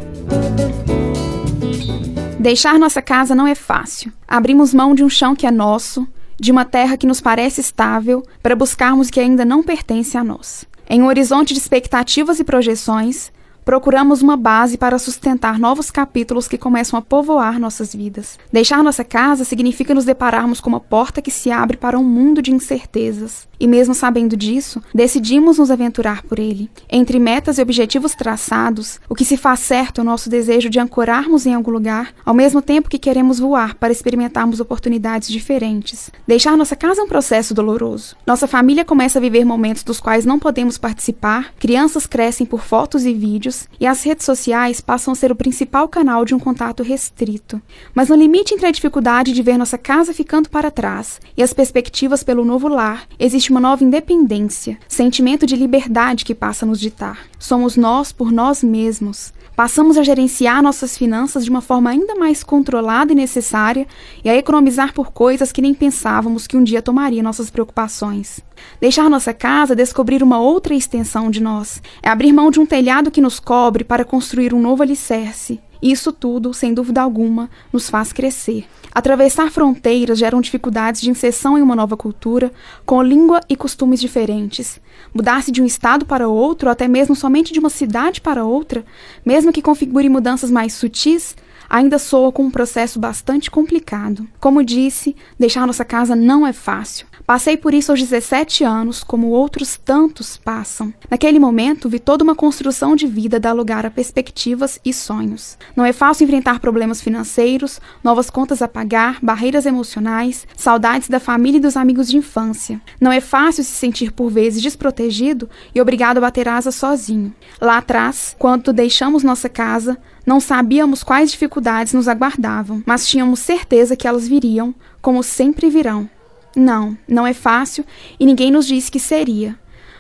Deixar 2.38 2.79
nossa 2.79 3.03
casa 3.03 3.35
não 3.35 3.46
é 3.46 3.55
fácil. 3.55 4.12
Abrimos 4.27 4.72
mão 4.72 4.94
de 4.94 5.05
um 5.05 5.09
chão 5.09 5.35
que 5.35 5.46
é 5.46 5.51
nosso, 5.51 6.09
de 6.40 6.51
uma 6.51 6.64
terra 6.64 6.96
que 6.96 7.07
nos 7.07 7.20
parece 7.20 7.61
estável, 7.61 8.22
para 8.42 8.57
buscarmos 8.57 9.09
o 9.09 9.12
que 9.12 9.20
ainda 9.20 9.44
não 9.44 9.62
pertence 9.62 10.16
a 10.16 10.25
nós. 10.25 10.64
Em 10.88 11.03
um 11.03 11.07
horizonte 11.07 11.53
de 11.53 11.61
expectativas 11.61 12.40
e 12.40 12.44
projeções, 12.44 13.33
procuramos 13.64 14.22
uma 14.22 14.37
base 14.37 14.77
para 14.77 14.98
sustentar 14.98 15.59
novos 15.59 15.90
capítulos 15.90 16.48
que 16.48 16.59
começam 16.59 16.98
a 16.98 17.03
povoar 17.03 17.59
nossas 17.59 17.94
vidas. 17.94 18.38
Deixar 18.53 18.83
nossa 18.83 19.05
casa 19.05 19.44
significa 19.44 19.94
nos 19.94 20.05
depararmos 20.05 20.61
com 20.61 20.68
uma 20.68 20.81
porta 20.81 21.22
que 21.22 21.31
se 21.31 21.51
abre 21.51 21.77
para 21.77 21.98
um 21.98 22.05
mundo 22.05 22.42
de 22.42 22.53
incertezas. 22.53 23.46
E 23.62 23.68
mesmo 23.68 23.94
sabendo 23.94 24.37
disso, 24.37 24.83
decidimos 24.92 25.59
nos 25.59 25.70
aventurar 25.70 26.25
por 26.25 26.40
ele. 26.40 26.68
Entre 26.90 27.20
metas 27.20 27.59
e 27.59 27.62
objetivos 27.62 28.12
traçados, 28.12 28.98
o 29.09 29.14
que 29.14 29.25
se 29.25 29.37
faz 29.37 29.61
certo 29.61 30.01
é 30.01 30.03
o 30.03 30.05
nosso 30.05 30.29
desejo 30.29 30.68
de 30.68 30.81
ancorarmos 30.81 31.46
em 31.46 31.55
algum 31.55 31.70
lugar, 31.70 32.12
ao 32.27 32.35
mesmo 32.35 32.61
tempo 32.61 32.90
que 32.90 32.98
queremos 32.98 33.38
voar 33.38 33.77
para 33.77 33.92
experimentarmos 33.92 34.59
oportunidades 34.59 35.29
diferentes. 35.29 36.11
Deixar 36.27 36.57
nossa 36.57 36.75
casa 36.75 37.03
é 37.03 37.05
um 37.05 37.09
processo 37.09 37.55
doloroso. 37.55 38.16
Nossa 38.27 38.48
família 38.48 38.85
começa 38.85 39.20
a 39.20 39.22
viver 39.22 39.44
momentos 39.44 39.85
dos 39.85 40.01
quais 40.01 40.25
não 40.25 40.40
podemos 40.40 40.77
participar, 40.77 41.55
crianças 41.57 42.05
crescem 42.05 42.44
por 42.44 42.62
fotos 42.62 43.05
e 43.05 43.14
vídeos, 43.14 43.68
e 43.79 43.87
as 43.87 44.03
redes 44.03 44.27
sociais 44.27 44.81
passam 44.81 45.12
a 45.12 45.14
ser 45.14 45.31
o 45.31 45.37
principal 45.37 45.87
canal 45.87 46.25
de 46.25 46.35
um 46.35 46.38
contato 46.40 46.83
restrito. 46.83 47.62
Mas 47.94 48.09
no 48.09 48.16
limite 48.16 48.55
entre 48.55 48.66
a 48.66 48.72
dificuldade 48.72 49.33
de 49.33 49.40
ver 49.40 49.57
nossa 49.57 49.79
casa 49.79 50.12
ficando 50.12 50.51
para 50.51 50.68
trás 50.68 51.20
e 51.37 51.44
as 51.44 51.53
perspectivas 51.53 52.25
pelo 52.25 52.44
novo 52.44 52.66
lar, 52.66 53.07
existe 53.20 53.51
uma 53.52 53.60
nova 53.60 53.84
independência, 53.84 54.78
sentimento 54.88 55.46
de 55.46 55.54
liberdade 55.54 56.24
que 56.24 56.34
passa 56.34 56.64
a 56.64 56.68
nos 56.68 56.80
ditar. 56.80 57.26
Somos 57.38 57.76
nós 57.76 58.10
por 58.10 58.32
nós 58.32 58.64
mesmos. 58.64 59.30
Passamos 59.54 59.98
a 59.98 60.02
gerenciar 60.02 60.62
nossas 60.62 60.96
finanças 60.96 61.44
de 61.44 61.50
uma 61.50 61.60
forma 61.60 61.90
ainda 61.90 62.14
mais 62.14 62.42
controlada 62.42 63.12
e 63.12 63.14
necessária 63.14 63.86
e 64.24 64.30
a 64.30 64.34
economizar 64.34 64.94
por 64.94 65.12
coisas 65.12 65.52
que 65.52 65.60
nem 65.60 65.74
pensávamos 65.74 66.46
que 66.46 66.56
um 66.56 66.64
dia 66.64 66.80
tomaria 66.80 67.22
nossas 67.22 67.50
preocupações. 67.50 68.40
Deixar 68.80 69.10
nossa 69.10 69.34
casa 69.34 69.76
descobrir 69.76 70.22
uma 70.22 70.40
outra 70.40 70.74
extensão 70.74 71.30
de 71.30 71.42
nós. 71.42 71.82
É 72.02 72.08
abrir 72.08 72.32
mão 72.32 72.50
de 72.50 72.58
um 72.58 72.64
telhado 72.64 73.10
que 73.10 73.20
nos 73.20 73.38
cobre 73.38 73.84
para 73.84 74.04
construir 74.04 74.54
um 74.54 74.60
novo 74.60 74.82
alicerce. 74.82 75.60
Isso 75.82 76.12
tudo, 76.12 76.54
sem 76.54 76.72
dúvida 76.72 77.02
alguma, 77.02 77.50
nos 77.72 77.90
faz 77.90 78.12
crescer. 78.12 78.66
Atravessar 78.94 79.50
fronteiras 79.50 80.18
geram 80.18 80.40
dificuldades 80.40 81.00
de 81.00 81.10
inserção 81.10 81.58
em 81.58 81.62
uma 81.62 81.74
nova 81.74 81.96
cultura, 81.96 82.52
com 82.86 83.02
língua 83.02 83.40
e 83.48 83.56
costumes 83.56 84.00
diferentes. 84.00 84.80
Mudar-se 85.12 85.50
de 85.50 85.60
um 85.60 85.66
estado 85.66 86.06
para 86.06 86.28
outro, 86.28 86.68
ou 86.68 86.72
até 86.72 86.86
mesmo 86.86 87.16
somente 87.16 87.52
de 87.52 87.58
uma 87.58 87.70
cidade 87.70 88.20
para 88.20 88.44
outra, 88.44 88.84
mesmo 89.26 89.52
que 89.52 89.60
configure 89.60 90.08
mudanças 90.08 90.50
mais 90.50 90.74
sutis, 90.74 91.34
ainda 91.68 91.98
soa 91.98 92.30
com 92.30 92.44
um 92.44 92.50
processo 92.50 93.00
bastante 93.00 93.50
complicado. 93.50 94.28
Como 94.38 94.62
disse, 94.62 95.16
deixar 95.38 95.66
nossa 95.66 95.84
casa 95.84 96.14
não 96.14 96.46
é 96.46 96.52
fácil. 96.52 97.06
Passei 97.32 97.56
por 97.56 97.72
isso 97.72 97.90
aos 97.90 97.98
17 97.98 98.62
anos, 98.62 99.02
como 99.02 99.28
outros 99.28 99.78
tantos 99.82 100.36
passam. 100.36 100.92
Naquele 101.10 101.38
momento, 101.38 101.88
vi 101.88 101.98
toda 101.98 102.22
uma 102.22 102.34
construção 102.34 102.94
de 102.94 103.06
vida 103.06 103.40
dar 103.40 103.54
lugar 103.54 103.86
a 103.86 103.90
perspectivas 103.90 104.78
e 104.84 104.92
sonhos. 104.92 105.56
Não 105.74 105.82
é 105.82 105.94
fácil 105.94 106.24
enfrentar 106.24 106.60
problemas 106.60 107.00
financeiros, 107.00 107.80
novas 108.04 108.28
contas 108.28 108.60
a 108.60 108.68
pagar, 108.68 109.16
barreiras 109.22 109.64
emocionais, 109.64 110.46
saudades 110.54 111.08
da 111.08 111.18
família 111.18 111.56
e 111.56 111.62
dos 111.62 111.74
amigos 111.74 112.06
de 112.06 112.18
infância. 112.18 112.78
Não 113.00 113.10
é 113.10 113.18
fácil 113.18 113.64
se 113.64 113.70
sentir 113.70 114.12
por 114.12 114.28
vezes 114.28 114.60
desprotegido 114.60 115.48
e 115.74 115.80
obrigado 115.80 116.18
a 116.18 116.20
bater 116.20 116.46
asas 116.46 116.74
sozinho. 116.74 117.34
Lá 117.58 117.78
atrás, 117.78 118.36
quando 118.38 118.74
deixamos 118.74 119.22
nossa 119.22 119.48
casa, 119.48 119.96
não 120.26 120.38
sabíamos 120.38 121.02
quais 121.02 121.30
dificuldades 121.30 121.94
nos 121.94 122.08
aguardavam, 122.08 122.82
mas 122.84 123.08
tínhamos 123.08 123.40
certeza 123.40 123.96
que 123.96 124.06
elas 124.06 124.28
viriam, 124.28 124.74
como 125.00 125.22
sempre 125.22 125.70
virão. 125.70 126.10
Não, 126.56 126.96
não 127.08 127.26
é 127.26 127.32
fácil 127.32 127.84
e 128.18 128.26
ninguém 128.26 128.50
nos 128.50 128.66
disse 128.66 128.90
que 128.90 129.00
seria. 129.00 129.56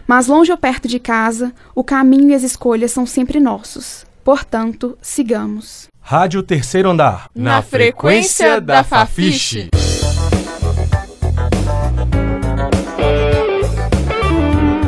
Mas 0.06 0.26
longe 0.26 0.50
ou 0.50 0.58
perto 0.58 0.86
de 0.86 0.98
casa, 0.98 1.52
o 1.74 1.82
caminho 1.82 2.30
e 2.30 2.34
as 2.34 2.42
escolhas 2.42 2.90
são 2.90 3.06
sempre 3.06 3.40
nossos. 3.40 4.04
Portanto, 4.24 4.96
sigamos. 5.00 5.88
Rádio 6.00 6.42
Terceiro 6.42 6.90
Andar. 6.90 7.28
Na 7.34 7.62
frequência 7.62 8.60
da 8.60 8.84
Fafiche. 8.84 9.70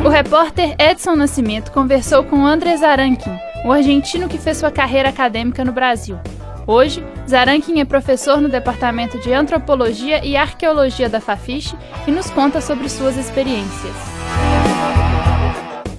O 0.05 0.09
repórter 0.09 0.75
Edson 0.79 1.15
Nascimento 1.15 1.71
conversou 1.71 2.23
com 2.23 2.45
André 2.45 2.77
Zarankin, 2.77 3.35
o 3.65 3.71
argentino 3.71 4.29
que 4.29 4.37
fez 4.37 4.57
sua 4.57 4.71
carreira 4.71 5.09
acadêmica 5.09 5.65
no 5.65 5.71
Brasil. 5.71 6.19
Hoje, 6.67 7.03
Zarankin 7.29 7.79
é 7.79 7.85
professor 7.85 8.41
no 8.41 8.49
Departamento 8.49 9.19
de 9.19 9.31
Antropologia 9.31 10.25
e 10.25 10.35
Arqueologia 10.35 11.07
da 11.07 11.21
Fafiche 11.21 11.75
e 12.07 12.11
nos 12.11 12.29
conta 12.31 12.59
sobre 12.59 12.89
suas 12.89 13.17
experiências. 13.17 14.14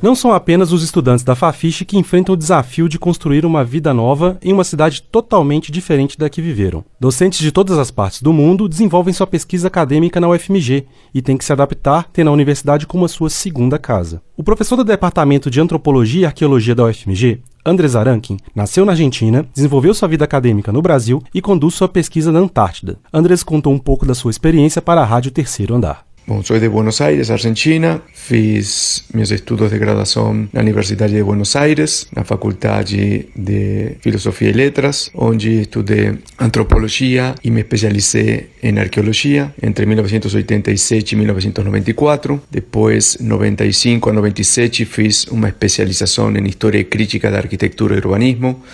Não 0.02 0.14
são 0.14 0.32
apenas 0.32 0.72
os 0.72 0.82
estudantes 0.82 1.24
da 1.24 1.35
Fafiche 1.35 1.85
que 1.85 1.96
enfrentam 1.96 2.35
o 2.35 2.37
desafio 2.37 2.88
de 2.88 2.98
construir 2.98 3.46
uma 3.46 3.64
vida 3.64 3.94
nova 3.94 4.38
em 4.42 4.52
uma 4.52 4.62
cidade 4.62 5.02
totalmente 5.02 5.72
diferente 5.72 6.18
da 6.18 6.28
que 6.28 6.42
viveram. 6.42 6.85
Docentes 7.00 7.38
de 7.38 7.50
todas 7.50 7.78
as 7.78 7.90
partes 7.90 8.20
do 8.20 8.32
mundo 8.32 8.68
desenvolvem 8.68 9.14
sua 9.14 9.26
pesquisa 9.26 9.68
acadêmica 9.68 10.20
na 10.20 10.28
UFMG 10.28 10.87
e 11.14 11.22
têm 11.22 11.37
que 11.37 11.44
se 11.44 11.52
adaptar, 11.52 12.09
tendo 12.12 12.28
a 12.28 12.32
universidade 12.32 12.87
como 12.87 13.06
a 13.06 13.09
sua 13.09 13.30
segunda 13.30 13.78
casa. 13.78 14.20
O 14.37 14.44
professor 14.44 14.76
do 14.76 14.85
Departamento 14.85 15.50
de 15.50 15.61
Antropologia 15.61 16.22
e 16.22 16.26
Arqueologia 16.26 16.74
da 16.74 16.85
UFMG, 16.85 17.40
Andrés 17.64 17.96
Arankin 17.96 18.37
nasceu 18.54 18.85
na 18.85 18.92
Argentina, 18.92 19.44
desenvolveu 19.52 19.92
sua 19.92 20.06
vida 20.06 20.24
acadêmica 20.24 20.70
no 20.70 20.82
Brasil 20.82 21.22
e 21.35 21.40
conduz 21.40 21.74
sua 21.74 21.88
pesquisa 21.88 22.30
na 22.30 22.38
Antártida. 22.38 22.98
Andrés 23.12 23.42
contou 23.42 23.72
um 23.72 23.78
pouco 23.78 24.06
da 24.06 24.14
sua 24.14 24.30
experiência 24.30 24.80
para 24.80 25.00
a 25.00 25.04
Rádio 25.04 25.32
Terceiro 25.32 25.74
Andar. 25.74 26.06
Bom, 26.29 26.43
sou 26.43 26.59
de 26.59 26.69
Buenos 26.69 27.01
Aires, 27.01 27.31
Argentina. 27.31 28.03
Fiz 28.12 29.05
meus 29.15 29.31
estudos 29.31 29.71
de 29.71 29.79
graduação 29.79 30.49
na 30.53 30.61
Universidade 30.61 31.15
de 31.15 31.23
Buenos 31.23 31.55
Aires, 31.55 32.09
na 32.12 32.25
Faculdade 32.25 33.29
de 33.37 33.93
Filosofia 34.01 34.51
e 34.51 34.53
Letras, 34.53 35.09
onde 35.15 35.61
estudei 35.61 36.19
antropologia 36.37 37.37
e 37.45 37.51
me 37.53 37.61
especializei 37.61 38.51
em 38.61 38.77
arqueologia 38.77 39.55
entre 39.62 39.87
1987 39.87 41.12
e 41.12 41.17
1994. 41.17 42.43
Depois, 42.51 43.17
95 43.21 44.11
a 44.11 44.12
97, 44.12 44.85
fiz 44.85 45.29
uma 45.29 45.47
especialização 45.47 46.37
em 46.37 46.45
História 46.49 46.81
e 46.81 46.85
Crítica 46.85 47.31
da 47.31 47.39
Arquitetura 47.39 47.95
e 47.95 47.99
Urbanismo 47.99 48.65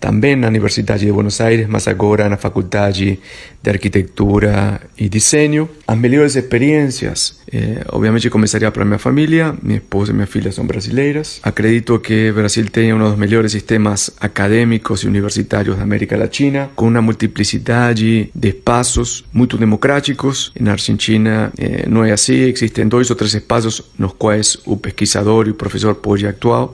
também 0.00 0.36
na 0.36 0.48
Universidade 0.48 1.04
de 1.04 1.12
Buenos 1.12 1.40
Aires, 1.40 1.66
mas 1.68 1.88
agora 1.88 2.28
na 2.28 2.36
Faculdade 2.36 3.18
de 3.62 3.70
Arquitetura 3.70 4.80
e 4.96 5.08
Desenho. 5.08 5.68
As 5.86 5.98
melhores 5.98 6.36
experiências, 6.36 7.40
eh, 7.52 7.84
obviamente, 7.90 8.30
começaria 8.30 8.70
para 8.70 8.84
minha 8.84 8.98
família. 8.98 9.54
Minha 9.62 9.78
esposa 9.78 10.12
e 10.12 10.14
minha 10.14 10.26
filha 10.26 10.52
são 10.52 10.64
brasileiras. 10.66 11.40
Acredito 11.42 11.98
que 11.98 12.30
o 12.30 12.34
Brasil 12.34 12.66
tem 12.70 12.94
um 12.94 12.98
dos 12.98 13.16
melhores 13.16 13.52
sistemas 13.52 14.10
acadêmicos 14.20 15.02
e 15.02 15.08
universitários 15.08 15.76
da 15.76 15.82
América 15.82 16.16
Latina, 16.16 16.70
com 16.76 16.86
uma 16.86 17.02
multiplicidade 17.02 18.30
de 18.34 18.48
espaços 18.48 19.24
muito 19.32 19.58
democráticos. 19.58 20.52
Na 20.60 20.72
Argentina 20.72 21.52
eh, 21.58 21.86
não 21.88 22.04
é 22.04 22.12
assim, 22.12 22.34
existem 22.34 22.86
dois 22.86 23.10
ou 23.10 23.16
três 23.16 23.34
espaços 23.34 23.82
nos 23.98 24.12
quais 24.12 24.56
o 24.64 24.76
pesquisador 24.76 25.48
e 25.48 25.50
o 25.50 25.54
professor 25.54 25.96
pode 25.96 26.26
atuar. 26.26 26.68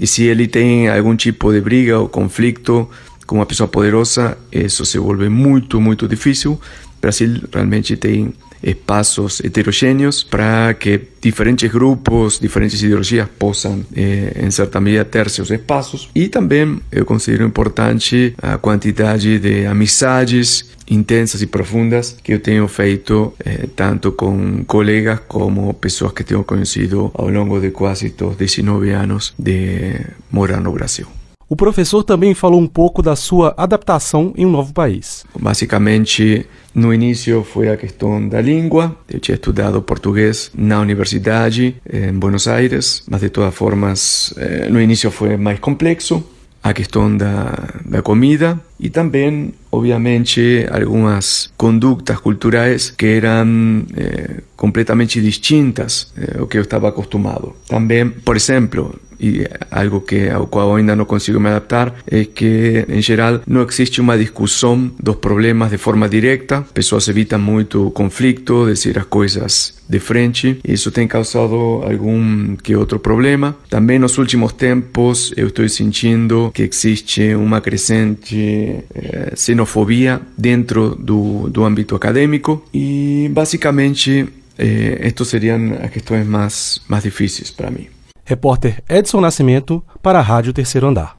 E 0.00 0.06
se 0.06 0.24
ele 0.24 0.48
tem 0.48 0.88
algum 0.88 1.14
tipo 1.14 1.52
de 1.52 1.60
briga 1.60 1.98
ou 1.98 2.08
conflito 2.08 2.88
com 3.26 3.36
uma 3.36 3.44
pessoa 3.44 3.68
poderosa, 3.68 4.38
isso 4.50 4.86
se 4.86 4.98
volve 4.98 5.28
muito, 5.28 5.78
muito 5.78 6.08
difícil. 6.08 6.52
O 6.52 7.00
Brasil 7.02 7.42
realmente 7.52 7.94
tem 7.98 8.32
espaços 8.62 9.40
heterogêneos 9.40 10.22
para 10.22 10.74
que 10.74 11.00
diferentes 11.20 11.70
grupos, 11.70 12.38
diferentes 12.38 12.82
ideologias 12.82 13.28
possam, 13.38 13.84
eh, 13.94 14.32
em 14.42 14.50
certa 14.50 14.80
medida, 14.80 15.04
ter 15.04 15.28
seus 15.30 15.50
espaços. 15.50 16.08
E 16.14 16.28
também 16.28 16.80
eu 16.90 17.04
considero 17.04 17.44
importante 17.44 18.34
a 18.40 18.58
quantidade 18.58 19.38
de 19.38 19.66
amizades 19.66 20.70
intensas 20.90 21.40
e 21.40 21.46
profundas 21.46 22.16
que 22.22 22.32
eu 22.32 22.40
tenho 22.40 22.66
feito 22.66 23.32
eh, 23.44 23.68
tanto 23.76 24.12
com 24.12 24.64
colegas 24.64 25.20
como 25.28 25.72
pessoas 25.74 26.12
que 26.12 26.24
tenho 26.24 26.42
conhecido 26.42 27.10
ao 27.14 27.28
longo 27.28 27.60
de 27.60 27.70
quase 27.70 28.12
os 28.20 28.36
19 28.36 28.90
anos 28.90 29.32
de 29.38 29.94
morar 30.30 30.60
no 30.60 30.72
Brasil. 30.72 31.19
O 31.52 31.56
professor 31.56 32.04
também 32.04 32.32
falou 32.32 32.60
um 32.60 32.66
pouco 32.68 33.02
da 33.02 33.16
sua 33.16 33.52
adaptação 33.56 34.32
em 34.36 34.46
um 34.46 34.50
novo 34.52 34.72
país. 34.72 35.24
Basicamente, 35.36 36.46
no 36.72 36.94
início 36.94 37.42
foi 37.42 37.68
a 37.68 37.76
questão 37.76 38.28
da 38.28 38.40
língua. 38.40 38.96
Eu 39.12 39.18
tinha 39.18 39.34
estudado 39.34 39.82
português 39.82 40.52
na 40.54 40.78
universidade 40.78 41.74
em 41.92 42.12
Buenos 42.12 42.46
Aires, 42.46 43.02
mas 43.10 43.20
de 43.20 43.30
todas 43.30 43.52
formas, 43.52 44.32
eh, 44.36 44.68
no 44.70 44.80
início 44.80 45.10
foi 45.10 45.36
mais 45.36 45.58
complexo. 45.58 46.22
A 46.62 46.72
questão 46.72 47.16
da, 47.16 47.52
da 47.84 48.00
comida 48.00 48.56
e 48.80 48.88
também, 48.88 49.52
obviamente, 49.70 50.66
algumas 50.70 51.52
condutas 51.56 52.18
culturais 52.18 52.90
que 52.90 53.06
eram 53.06 53.84
eh, 53.96 54.40
completamente 54.56 55.20
distintas 55.20 56.12
eh, 56.16 56.38
ao 56.38 56.46
que 56.46 56.56
eu 56.56 56.62
estava 56.62 56.88
acostumado. 56.88 57.54
Também, 57.68 58.08
por 58.08 58.36
exemplo, 58.36 58.98
e 59.20 59.46
algo 59.70 60.00
que 60.00 60.30
ao 60.30 60.46
qual 60.46 60.74
ainda 60.74 60.96
não 60.96 61.04
consigo 61.04 61.38
me 61.38 61.50
adaptar 61.50 61.94
é 62.06 62.24
que 62.24 62.86
em 62.88 63.02
geral 63.02 63.40
não 63.46 63.62
existe 63.62 64.00
uma 64.00 64.16
discussão 64.16 64.90
dos 64.98 65.16
problemas 65.16 65.70
de 65.70 65.76
forma 65.76 66.08
direta, 66.08 66.64
pessoas 66.72 67.06
evitam 67.08 67.38
muito 67.38 67.90
conflito, 67.90 68.66
dizer 68.66 68.98
as 68.98 69.04
coisas 69.04 69.74
de 69.88 69.98
frente, 69.98 70.60
e 70.64 70.72
isso 70.72 70.90
tem 70.90 71.06
causado 71.06 71.82
algum 71.84 72.56
que 72.56 72.74
outro 72.76 72.98
problema. 72.98 73.56
Também 73.68 73.98
nos 73.98 74.16
últimos 74.18 74.52
tempos 74.52 75.34
eu 75.36 75.48
estou 75.48 75.68
sentindo 75.68 76.50
que 76.54 76.62
existe 76.62 77.34
uma 77.34 77.60
crescente 77.60 78.69
eh, 78.94 79.32
xenofobia 79.36 80.20
dentro 80.36 80.94
do, 80.94 81.48
do 81.48 81.64
âmbito 81.64 81.94
acadêmico 81.94 82.64
e 82.72 83.30
basicamente 83.32 84.28
eh, 84.58 84.98
estas 85.00 85.28
seriam 85.28 85.78
as 85.82 85.90
questões 85.90 86.26
mais, 86.26 86.80
mais 86.88 87.02
difíceis 87.02 87.50
para 87.50 87.70
mim. 87.70 87.86
Repórter 88.24 88.82
Edson 88.88 89.20
Nascimento 89.20 89.82
para 90.02 90.18
a 90.18 90.22
Rádio 90.22 90.52
Terceiro 90.52 90.86
Andar. 90.86 91.16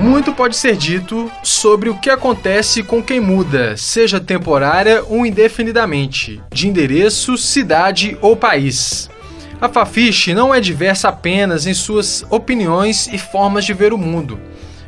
Muito 0.00 0.32
pode 0.32 0.56
ser 0.56 0.76
dito 0.76 1.30
sobre 1.42 1.90
o 1.90 1.98
que 1.98 2.08
acontece 2.08 2.82
com 2.82 3.02
quem 3.02 3.20
muda, 3.20 3.76
seja 3.76 4.18
temporária 4.18 5.04
ou 5.06 5.26
indefinidamente, 5.26 6.40
de 6.52 6.68
endereço, 6.68 7.36
cidade 7.36 8.16
ou 8.22 8.36
país. 8.36 9.10
A 9.60 9.68
Fafiche 9.68 10.34
não 10.34 10.54
é 10.54 10.60
diversa 10.60 11.08
apenas 11.08 11.66
em 11.66 11.74
suas 11.74 12.24
opiniões 12.30 13.08
e 13.08 13.18
formas 13.18 13.64
de 13.64 13.74
ver 13.74 13.92
o 13.92 13.98
mundo, 13.98 14.38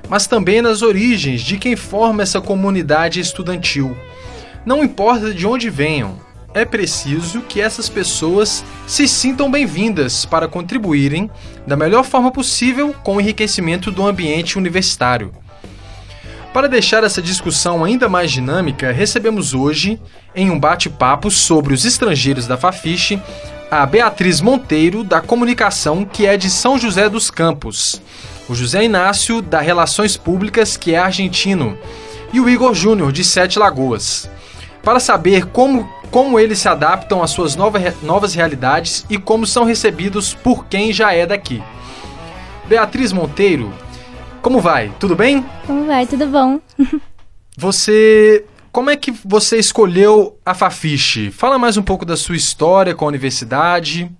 mas 0.08 0.28
também 0.28 0.62
nas 0.62 0.80
origens 0.80 1.40
de 1.40 1.58
quem 1.58 1.74
forma 1.74 2.22
essa 2.22 2.40
comunidade 2.40 3.18
estudantil. 3.18 3.96
Não 4.64 4.84
importa 4.84 5.34
de 5.34 5.44
onde 5.44 5.68
venham, 5.68 6.20
é 6.54 6.64
preciso 6.64 7.40
que 7.42 7.60
essas 7.60 7.88
pessoas 7.88 8.64
se 8.86 9.08
sintam 9.08 9.50
bem-vindas 9.50 10.24
para 10.24 10.46
contribuírem 10.46 11.28
da 11.66 11.76
melhor 11.76 12.04
forma 12.04 12.30
possível 12.30 12.94
com 13.02 13.16
o 13.16 13.20
enriquecimento 13.20 13.90
do 13.90 14.06
ambiente 14.06 14.56
universitário. 14.56 15.32
Para 16.52 16.68
deixar 16.68 17.02
essa 17.02 17.20
discussão 17.20 17.84
ainda 17.84 18.08
mais 18.08 18.30
dinâmica, 18.30 18.92
recebemos 18.92 19.52
hoje, 19.52 20.00
em 20.32 20.48
um 20.48 20.58
bate-papo 20.58 21.28
sobre 21.28 21.74
os 21.74 21.84
estrangeiros 21.84 22.46
da 22.46 22.56
Fafiche, 22.56 23.20
a 23.70 23.86
Beatriz 23.86 24.40
Monteiro, 24.40 25.04
da 25.04 25.20
Comunicação, 25.20 26.04
que 26.04 26.26
é 26.26 26.36
de 26.36 26.50
São 26.50 26.76
José 26.76 27.08
dos 27.08 27.30
Campos, 27.30 28.02
o 28.48 28.54
José 28.54 28.82
Inácio, 28.84 29.40
da 29.40 29.60
Relações 29.60 30.16
Públicas, 30.16 30.76
que 30.76 30.94
é 30.94 30.98
argentino, 30.98 31.78
e 32.32 32.40
o 32.40 32.48
Igor 32.48 32.74
Júnior, 32.74 33.12
de 33.12 33.22
Sete 33.22 33.58
Lagoas. 33.58 34.28
para 34.82 34.98
saber 34.98 35.44
como, 35.46 35.88
como 36.10 36.40
eles 36.40 36.58
se 36.58 36.68
adaptam 36.68 37.22
às 37.22 37.30
suas 37.30 37.54
nova, 37.54 37.78
novas 38.02 38.34
realidades 38.34 39.04
e 39.10 39.18
como 39.18 39.46
são 39.46 39.64
recebidos 39.64 40.34
por 40.34 40.64
quem 40.66 40.90
já 40.92 41.12
é 41.12 41.26
daqui. 41.26 41.62
Beatriz 42.66 43.12
Monteiro, 43.12 43.72
como 44.40 44.58
vai? 44.58 44.90
Tudo 44.98 45.14
bem? 45.14 45.44
Como 45.66 45.84
vai? 45.84 46.06
Tudo 46.06 46.26
bom. 46.26 46.58
Você. 47.58 48.44
Como 48.72 48.88
é 48.88 48.96
que 48.96 49.10
você 49.24 49.58
escolheu 49.58 50.38
a 50.46 50.54
Fafiche? 50.54 51.30
Fala 51.30 51.58
mais 51.58 51.76
um 51.76 51.82
pouco 51.82 52.04
da 52.04 52.16
sua 52.16 52.36
história 52.36 52.94
com 52.94 53.04
a 53.04 53.08
universidade. 53.08 54.10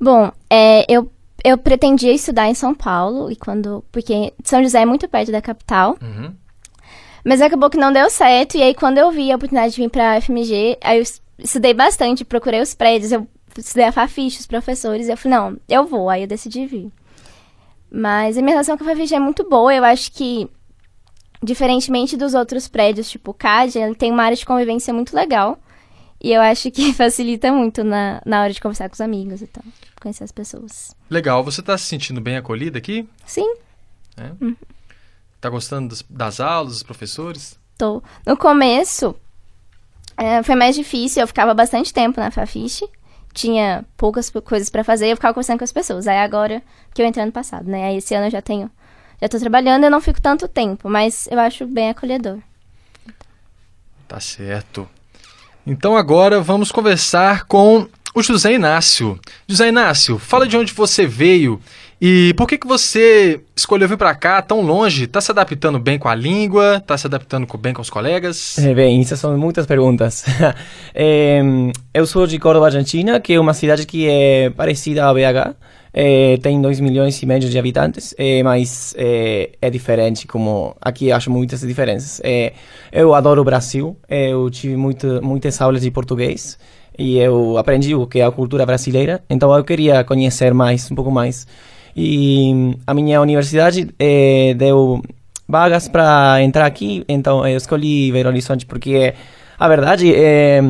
Bom, 0.00 0.32
é, 0.48 0.84
eu, 0.88 1.10
eu 1.44 1.58
pretendia 1.58 2.12
estudar 2.12 2.48
em 2.48 2.54
São 2.54 2.74
Paulo, 2.74 3.30
e 3.30 3.36
quando. 3.36 3.84
Porque 3.92 4.32
São 4.42 4.62
José 4.62 4.80
é 4.80 4.86
muito 4.86 5.08
perto 5.08 5.30
da 5.30 5.42
capital. 5.42 5.96
Uhum. 6.00 6.34
Mas 7.24 7.40
acabou 7.40 7.70
que 7.70 7.78
não 7.78 7.92
deu 7.92 8.10
certo, 8.10 8.56
e 8.56 8.62
aí 8.62 8.74
quando 8.74 8.98
eu 8.98 9.10
vi 9.10 9.30
a 9.30 9.36
oportunidade 9.36 9.74
de 9.74 9.80
vir 9.80 9.90
pra 9.90 10.20
FMG, 10.20 10.78
aí 10.82 10.98
eu 10.98 11.04
estudei 11.38 11.72
bastante, 11.72 12.24
procurei 12.24 12.60
os 12.60 12.74
prédios, 12.74 13.12
eu 13.12 13.28
estudei 13.56 13.84
a 13.84 13.92
Fafiche, 13.92 14.40
os 14.40 14.46
professores, 14.46 15.06
e 15.06 15.12
eu 15.12 15.16
falei, 15.16 15.38
não, 15.38 15.56
eu 15.68 15.86
vou, 15.86 16.10
aí 16.10 16.22
eu 16.22 16.26
decidi 16.26 16.66
vir. 16.66 16.90
Mas 17.88 18.36
a 18.36 18.40
minha 18.40 18.54
relação 18.54 18.76
com 18.76 18.82
a 18.82 18.88
Fafiche 18.88 19.14
é 19.14 19.20
muito 19.20 19.48
boa, 19.48 19.72
eu 19.72 19.84
acho 19.84 20.10
que, 20.10 20.50
diferentemente 21.42 22.16
dos 22.16 22.34
outros 22.34 22.68
prédios, 22.68 23.10
tipo 23.10 23.30
o 23.32 23.34
CAD, 23.34 23.78
ele 23.78 23.94
tem 23.94 24.10
uma 24.10 24.22
área 24.24 24.36
de 24.36 24.46
convivência 24.46 24.92
muito 24.92 25.14
legal, 25.14 25.58
e 26.22 26.32
eu 26.32 26.40
acho 26.40 26.70
que 26.70 26.92
facilita 26.94 27.52
muito 27.52 27.82
na, 27.82 28.22
na 28.24 28.42
hora 28.42 28.52
de 28.52 28.60
conversar 28.60 28.88
com 28.88 28.94
os 28.94 29.00
amigos 29.00 29.42
e 29.42 29.46
tal, 29.46 29.64
conhecer 30.00 30.24
as 30.24 30.32
pessoas. 30.32 30.94
Legal, 31.10 31.42
você 31.42 31.60
tá 31.62 31.76
se 31.76 31.86
sentindo 31.86 32.20
bem 32.20 32.36
acolhida 32.36 32.78
aqui? 32.78 33.08
Sim. 33.26 33.54
É? 34.16 34.30
Uhum. 34.40 34.56
Tá 35.40 35.48
gostando 35.50 35.88
das, 35.88 36.04
das 36.08 36.40
aulas, 36.40 36.74
dos 36.74 36.82
professores? 36.82 37.58
Tô. 37.76 38.00
No 38.24 38.36
começo, 38.36 39.16
é, 40.16 40.42
foi 40.42 40.54
mais 40.54 40.76
difícil. 40.76 41.22
Eu 41.22 41.26
ficava 41.26 41.52
bastante 41.52 41.92
tempo 41.92 42.20
na 42.20 42.30
Fafiche. 42.30 42.88
Tinha 43.34 43.84
poucas 43.96 44.30
coisas 44.30 44.68
para 44.70 44.84
fazer. 44.84 45.08
Eu 45.08 45.16
ficava 45.16 45.34
conversando 45.34 45.58
com 45.58 45.64
as 45.64 45.72
pessoas. 45.72 46.06
Aí 46.06 46.18
agora 46.18 46.62
que 46.94 47.02
eu 47.02 47.06
entrei 47.06 47.24
ano 47.24 47.32
passado, 47.32 47.68
né? 47.68 47.86
Aí 47.86 47.96
esse 47.96 48.14
ano 48.14 48.26
eu 48.26 48.30
já 48.30 48.42
tenho... 48.42 48.70
Já 49.22 49.28
tô 49.28 49.38
trabalhando, 49.38 49.84
eu 49.84 49.90
não 49.90 50.00
fico 50.00 50.20
tanto 50.20 50.48
tempo. 50.48 50.90
Mas 50.90 51.28
eu 51.30 51.38
acho 51.38 51.64
bem 51.64 51.90
acolhedor. 51.90 52.38
Tá 54.08 54.18
certo. 54.18 54.88
Então 55.64 55.96
agora 55.96 56.40
vamos 56.40 56.72
conversar 56.72 57.44
com 57.44 57.86
o 58.12 58.20
José 58.20 58.52
Inácio. 58.52 59.16
José 59.46 59.68
Inácio, 59.68 60.18
fala 60.18 60.44
de 60.44 60.56
onde 60.56 60.72
você 60.72 61.06
veio 61.06 61.60
e 62.04 62.34
por 62.34 62.48
que, 62.48 62.58
que 62.58 62.66
você 62.66 63.40
escolheu 63.54 63.88
vir 63.88 63.96
para 63.96 64.12
cá 64.12 64.42
tão 64.42 64.60
longe? 64.60 65.04
Está 65.04 65.20
se 65.20 65.30
adaptando 65.30 65.78
bem 65.78 66.00
com 66.00 66.08
a 66.08 66.16
língua? 66.16 66.78
Está 66.78 66.98
se 66.98 67.06
adaptando 67.06 67.46
bem 67.56 67.72
com 67.72 67.80
os 67.80 67.88
colegas? 67.88 68.58
É, 68.58 68.74
bem, 68.74 69.00
essas 69.00 69.20
são 69.20 69.38
muitas 69.38 69.66
perguntas. 69.66 70.24
é, 70.92 71.40
eu 71.94 72.04
sou 72.04 72.26
de 72.26 72.40
Córdoba, 72.40 72.66
Argentina, 72.66 73.20
que 73.20 73.34
é 73.34 73.38
uma 73.38 73.54
cidade 73.54 73.86
que 73.86 74.08
é 74.08 74.50
parecida 74.50 75.08
a 75.08 75.14
BH. 75.14 75.54
É, 75.94 76.38
tem 76.38 76.60
2 76.60 76.80
milhões 76.80 77.22
e 77.22 77.26
meio 77.26 77.40
de 77.40 77.58
habitantes, 77.58 78.14
é, 78.16 78.42
mas 78.42 78.94
é, 78.96 79.50
é, 79.60 79.68
diferente, 79.68 80.26
como 80.26 80.74
aqui 80.80 81.12
acho 81.12 81.30
muitas 81.30 81.60
diferenças. 81.60 82.20
Eu 82.90 83.14
adoro 83.14 83.42
o 83.42 83.44
Brasil, 83.44 83.96
eu 84.08 84.48
tive 84.50 84.76
muito, 84.76 85.20
muitas 85.22 85.60
aulas 85.60 85.82
de 85.82 85.90
português 85.90 86.58
e 86.98 87.18
eu 87.18 87.58
aprendi 87.58 87.94
o 87.94 88.06
que 88.06 88.20
é 88.20 88.24
a 88.24 88.30
cultura 88.30 88.64
brasileira, 88.64 89.22
então 89.28 89.54
eu 89.54 89.64
queria 89.64 90.02
conhecer 90.04 90.54
mais, 90.54 90.90
um 90.90 90.94
pouco 90.94 91.10
mais. 91.10 91.46
E 91.94 92.74
a 92.86 92.94
minha 92.94 93.20
universidade 93.20 93.88
deu 94.56 95.02
vagas 95.46 95.88
para 95.88 96.42
entrar 96.42 96.64
aqui, 96.64 97.04
então 97.06 97.46
eu 97.46 97.58
escolhi 97.58 98.10
Belo 98.10 98.30
Horizonte 98.30 98.64
porque 98.64 99.12
a 99.58 99.68
verdade 99.68 100.14
é 100.14 100.62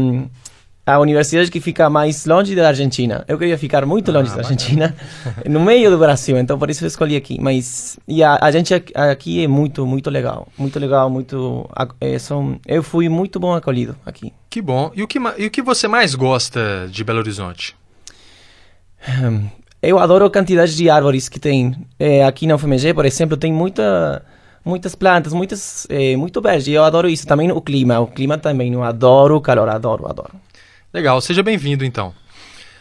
a 0.85 0.99
universidade 0.99 1.51
que 1.51 1.61
fica 1.61 1.89
mais 1.89 2.27
longe 2.27 2.55
da 2.55 2.69
Argentina. 2.69 3.25
Eu 3.29 3.39
queria 3.39 3.57
ficar 3.57 3.87
muito 3.87 4.11
longe 4.11 4.31
ah, 4.33 4.37
da 4.37 4.43
Argentina, 4.43 4.95
no 5.49 5.61
meio 5.61 5.91
do 5.91 5.99
Brasil, 5.99 6.37
então 6.39 6.59
por 6.59 6.69
isso 6.71 6.85
eu 6.85 6.89
escolhi 6.89 7.17
aqui. 7.17 7.39
Mas 7.41 7.99
e 8.07 8.23
a, 8.23 8.39
a 8.41 8.51
gente 8.51 8.75
aqui 8.75 9.45
é 9.45 9.49
muito, 9.49 9.87
muito 9.87 10.11
legal, 10.11 10.49
muito 10.59 10.79
legal, 10.79 11.09
muito. 11.09 11.69
É, 12.01 12.19
são, 12.19 12.59
eu 12.67 12.83
fui 12.83 13.09
muito 13.09 13.39
bom 13.39 13.55
acolhido 13.55 13.97
aqui. 14.05 14.33
Que 14.51 14.61
bom. 14.61 14.91
E 14.95 15.03
o 15.03 15.09
que, 15.09 15.19
e 15.39 15.47
o 15.47 15.51
que 15.51 15.63
você 15.63 15.87
mais 15.87 16.15
gosta 16.15 16.89
de 16.91 17.05
Belo 17.05 17.21
Horizonte? 17.21 17.77
Eu 19.81 19.99
adoro 19.99 20.25
a 20.25 20.31
quantidade 20.31 20.77
de 20.77 20.89
árvores 20.89 21.29
que 21.29 21.41
tem. 21.41 21.75
É, 21.99 22.25
aqui 22.25 22.47
na 22.47 22.55
UFMG, 22.55 22.95
por 22.95 23.05
exemplo, 23.05 23.37
tem 23.37 23.53
muita, 23.53 24.25
muitas 24.65 24.95
plantas, 24.95 25.33
muitas, 25.33 25.87
é, 25.91 26.17
muito 26.17 26.41
verde. 26.41 26.73
Eu 26.73 26.85
adoro 26.85 27.09
isso. 27.09 27.27
Também 27.27 27.51
o 27.51 27.61
clima. 27.61 27.99
O 27.99 28.07
clima 28.07 28.39
também. 28.39 28.73
Eu 28.73 28.85
adoro 28.85 29.37
o 29.37 29.41
calor. 29.41 29.69
Adoro, 29.69 30.09
adoro. 30.09 30.31
Legal. 30.93 31.21
Seja 31.23 31.43
bem-vindo, 31.43 31.85
então. 31.85 32.13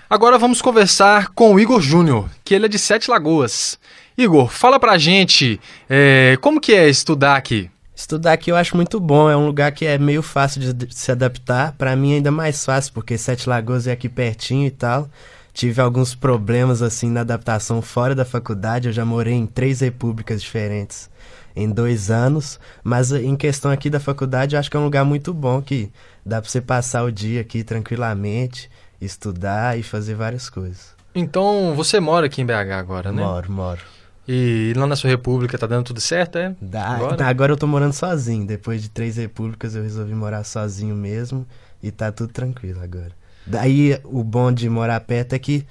Agora 0.09 0.37
vamos 0.37 0.61
conversar 0.61 1.29
com 1.29 1.53
o 1.53 1.59
Igor 1.59 1.79
Júnior, 1.79 2.29
que 2.43 2.53
ele 2.53 2.65
é 2.65 2.69
de 2.69 2.77
Sete 2.77 3.09
Lagoas. 3.09 3.79
Igor, 4.17 4.49
fala 4.49 4.77
pra 4.77 4.97
gente 4.97 5.61
é, 5.89 6.37
como 6.41 6.59
que 6.59 6.73
é 6.73 6.89
estudar 6.89 7.37
aqui? 7.37 7.71
Estudar 7.95 8.33
aqui 8.33 8.51
eu 8.51 8.57
acho 8.57 8.75
muito 8.75 8.99
bom, 8.99 9.29
é 9.29 9.37
um 9.37 9.45
lugar 9.45 9.71
que 9.71 9.85
é 9.85 9.97
meio 9.97 10.21
fácil 10.21 10.73
de 10.73 10.93
se 10.93 11.09
adaptar. 11.09 11.71
Para 11.77 11.95
mim 11.95 12.15
ainda 12.15 12.31
mais 12.31 12.65
fácil, 12.65 12.91
porque 12.91 13.17
Sete 13.17 13.47
Lagoas 13.47 13.87
é 13.87 13.93
aqui 13.93 14.09
pertinho 14.09 14.67
e 14.67 14.71
tal 14.71 15.09
tive 15.53 15.81
alguns 15.81 16.15
problemas 16.15 16.81
assim 16.81 17.09
na 17.09 17.21
adaptação 17.21 17.81
fora 17.81 18.15
da 18.15 18.25
faculdade. 18.25 18.87
Eu 18.87 18.93
já 18.93 19.05
morei 19.05 19.33
em 19.33 19.45
três 19.45 19.81
repúblicas 19.81 20.41
diferentes 20.41 21.09
em 21.53 21.69
dois 21.69 22.09
anos, 22.09 22.59
mas 22.81 23.11
em 23.11 23.35
questão 23.35 23.71
aqui 23.71 23.89
da 23.89 23.99
faculdade, 23.99 24.55
eu 24.55 24.59
acho 24.59 24.71
que 24.71 24.77
é 24.77 24.79
um 24.79 24.85
lugar 24.85 25.03
muito 25.03 25.33
bom 25.33 25.61
que 25.61 25.91
dá 26.25 26.41
para 26.41 26.49
você 26.49 26.61
passar 26.61 27.03
o 27.03 27.11
dia 27.11 27.41
aqui 27.41 27.63
tranquilamente, 27.63 28.69
estudar 28.99 29.77
e 29.77 29.83
fazer 29.83 30.15
várias 30.15 30.49
coisas. 30.49 30.95
Então, 31.13 31.73
você 31.75 31.99
mora 31.99 32.27
aqui 32.27 32.41
em 32.41 32.45
BH 32.45 32.71
agora, 32.73 33.11
né? 33.11 33.21
Moro, 33.21 33.51
moro. 33.51 33.81
E 34.27 34.73
lá 34.77 34.87
na 34.87 34.95
sua 34.95 35.09
república 35.09 35.57
tá 35.57 35.67
dando 35.67 35.85
tudo 35.85 35.99
certo, 35.99 36.37
é? 36.37 36.55
Dá, 36.61 36.87
agora? 36.87 37.25
agora 37.25 37.51
eu 37.53 37.57
tô 37.57 37.67
morando 37.67 37.93
sozinho. 37.93 38.45
Depois 38.45 38.81
de 38.81 38.89
três 38.89 39.17
repúblicas 39.17 39.75
eu 39.75 39.83
resolvi 39.83 40.13
morar 40.13 40.43
sozinho 40.43 40.95
mesmo 40.95 41.45
e 41.81 41.91
tá 41.91 42.11
tudo 42.11 42.31
tranquilo 42.31 42.81
agora. 42.81 43.11
Daí 43.45 43.99
o 44.05 44.23
bom 44.23 44.51
de 44.51 44.69
morar 44.69 44.99
perto 45.01 45.33
é 45.33 45.39
que 45.39 45.65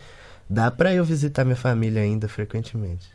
dá 0.49 0.71
pra 0.71 0.93
eu 0.93 1.05
visitar 1.05 1.45
minha 1.45 1.57
família 1.57 2.03
ainda 2.03 2.29
frequentemente. 2.29 3.09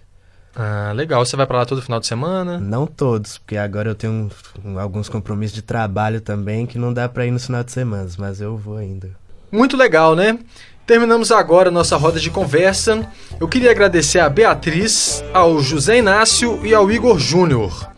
Ah, 0.55 0.93
legal. 0.95 1.25
Você 1.25 1.35
vai 1.35 1.45
para 1.45 1.59
lá 1.59 1.65
todo 1.65 1.81
final 1.81 1.99
de 1.99 2.07
semana? 2.07 2.57
Não 2.59 2.87
todos, 2.87 3.37
porque 3.37 3.57
agora 3.57 3.89
eu 3.89 3.95
tenho 3.95 4.29
um, 4.63 4.79
alguns 4.79 5.09
compromissos 5.09 5.55
de 5.55 5.61
trabalho 5.61 6.21
também 6.21 6.65
que 6.65 6.79
não 6.79 6.93
dá 6.93 7.09
para 7.09 7.25
ir 7.25 7.31
no 7.31 7.39
final 7.39 7.63
de 7.63 7.71
semana, 7.71 8.07
mas 8.17 8.39
eu 8.39 8.55
vou 8.55 8.77
ainda. 8.77 9.09
Muito 9.51 9.75
legal, 9.75 10.15
né? 10.15 10.39
Terminamos 10.87 11.31
agora 11.31 11.71
nossa 11.71 11.97
roda 11.97 12.19
de 12.19 12.29
conversa. 12.29 13.05
Eu 13.39 13.47
queria 13.47 13.71
agradecer 13.71 14.19
a 14.19 14.29
Beatriz, 14.29 15.23
ao 15.33 15.59
José 15.59 15.97
Inácio 15.97 16.65
e 16.65 16.73
ao 16.73 16.89
Igor 16.91 17.19
Júnior. 17.19 17.89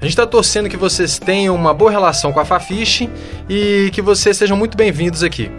A 0.00 0.04
gente 0.04 0.12
está 0.12 0.26
torcendo 0.26 0.68
que 0.68 0.76
vocês 0.76 1.18
tenham 1.18 1.54
uma 1.54 1.74
boa 1.74 1.90
relação 1.90 2.32
com 2.32 2.38
a 2.38 2.44
Fafiche 2.44 3.10
e 3.48 3.90
que 3.92 4.00
vocês 4.00 4.36
sejam 4.36 4.56
muito 4.56 4.76
bem-vindos 4.76 5.22
aqui. 5.22 5.50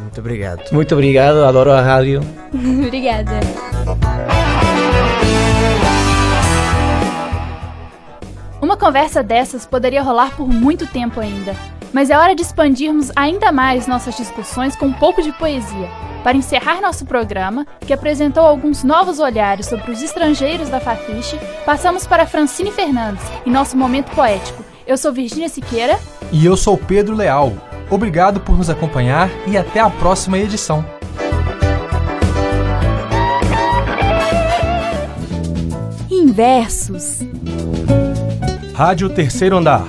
Muito 0.00 0.18
obrigado. 0.18 0.62
Muito 0.72 0.94
obrigado, 0.94 1.44
adoro 1.44 1.70
a 1.70 1.80
rádio. 1.80 2.20
Obrigada. 2.52 3.40
Uma 8.66 8.76
conversa 8.76 9.22
dessas 9.22 9.64
poderia 9.64 10.02
rolar 10.02 10.34
por 10.34 10.48
muito 10.48 10.88
tempo 10.88 11.20
ainda, 11.20 11.54
mas 11.92 12.10
é 12.10 12.18
hora 12.18 12.34
de 12.34 12.42
expandirmos 12.42 13.12
ainda 13.14 13.52
mais 13.52 13.86
nossas 13.86 14.16
discussões 14.16 14.74
com 14.74 14.86
um 14.86 14.92
pouco 14.92 15.22
de 15.22 15.30
poesia. 15.30 15.88
Para 16.24 16.36
encerrar 16.36 16.80
nosso 16.80 17.06
programa, 17.06 17.64
que 17.78 17.92
apresentou 17.92 18.42
alguns 18.42 18.82
novos 18.82 19.20
olhares 19.20 19.66
sobre 19.66 19.92
os 19.92 20.02
estrangeiros 20.02 20.68
da 20.68 20.80
Fafiche, 20.80 21.38
passamos 21.64 22.08
para 22.08 22.26
Francine 22.26 22.72
Fernandes 22.72 23.22
em 23.46 23.52
nosso 23.52 23.76
momento 23.76 24.10
poético. 24.10 24.64
Eu 24.84 24.98
sou 24.98 25.12
Virgínia 25.12 25.48
Siqueira. 25.48 25.96
E 26.32 26.44
eu 26.44 26.56
sou 26.56 26.76
Pedro 26.76 27.14
Leal. 27.14 27.52
Obrigado 27.88 28.40
por 28.40 28.58
nos 28.58 28.68
acompanhar 28.68 29.30
e 29.46 29.56
até 29.56 29.78
a 29.78 29.88
próxima 29.88 30.38
edição. 30.38 30.84
Inversos. 36.10 37.25
Rádio 38.76 39.08
Terceiro 39.08 39.56
Andar. 39.56 39.86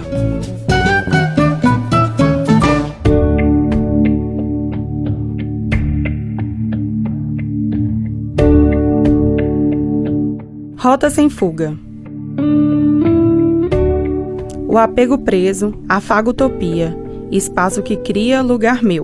Rota 10.78 11.10
sem 11.10 11.30
fuga. 11.30 11.78
O 14.70 14.78
apego 14.78 15.18
preso, 15.18 15.74
afaga 15.90 16.30
utopia 16.30 16.98
espaço 17.30 17.84
que 17.84 17.98
cria 17.98 18.42
lugar 18.42 18.82
meu. 18.82 19.04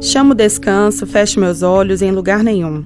Chamo 0.00 0.34
descanso, 0.34 1.06
fecho 1.06 1.38
meus 1.38 1.62
olhos 1.62 2.02
em 2.02 2.10
lugar 2.10 2.42
nenhum. 2.42 2.84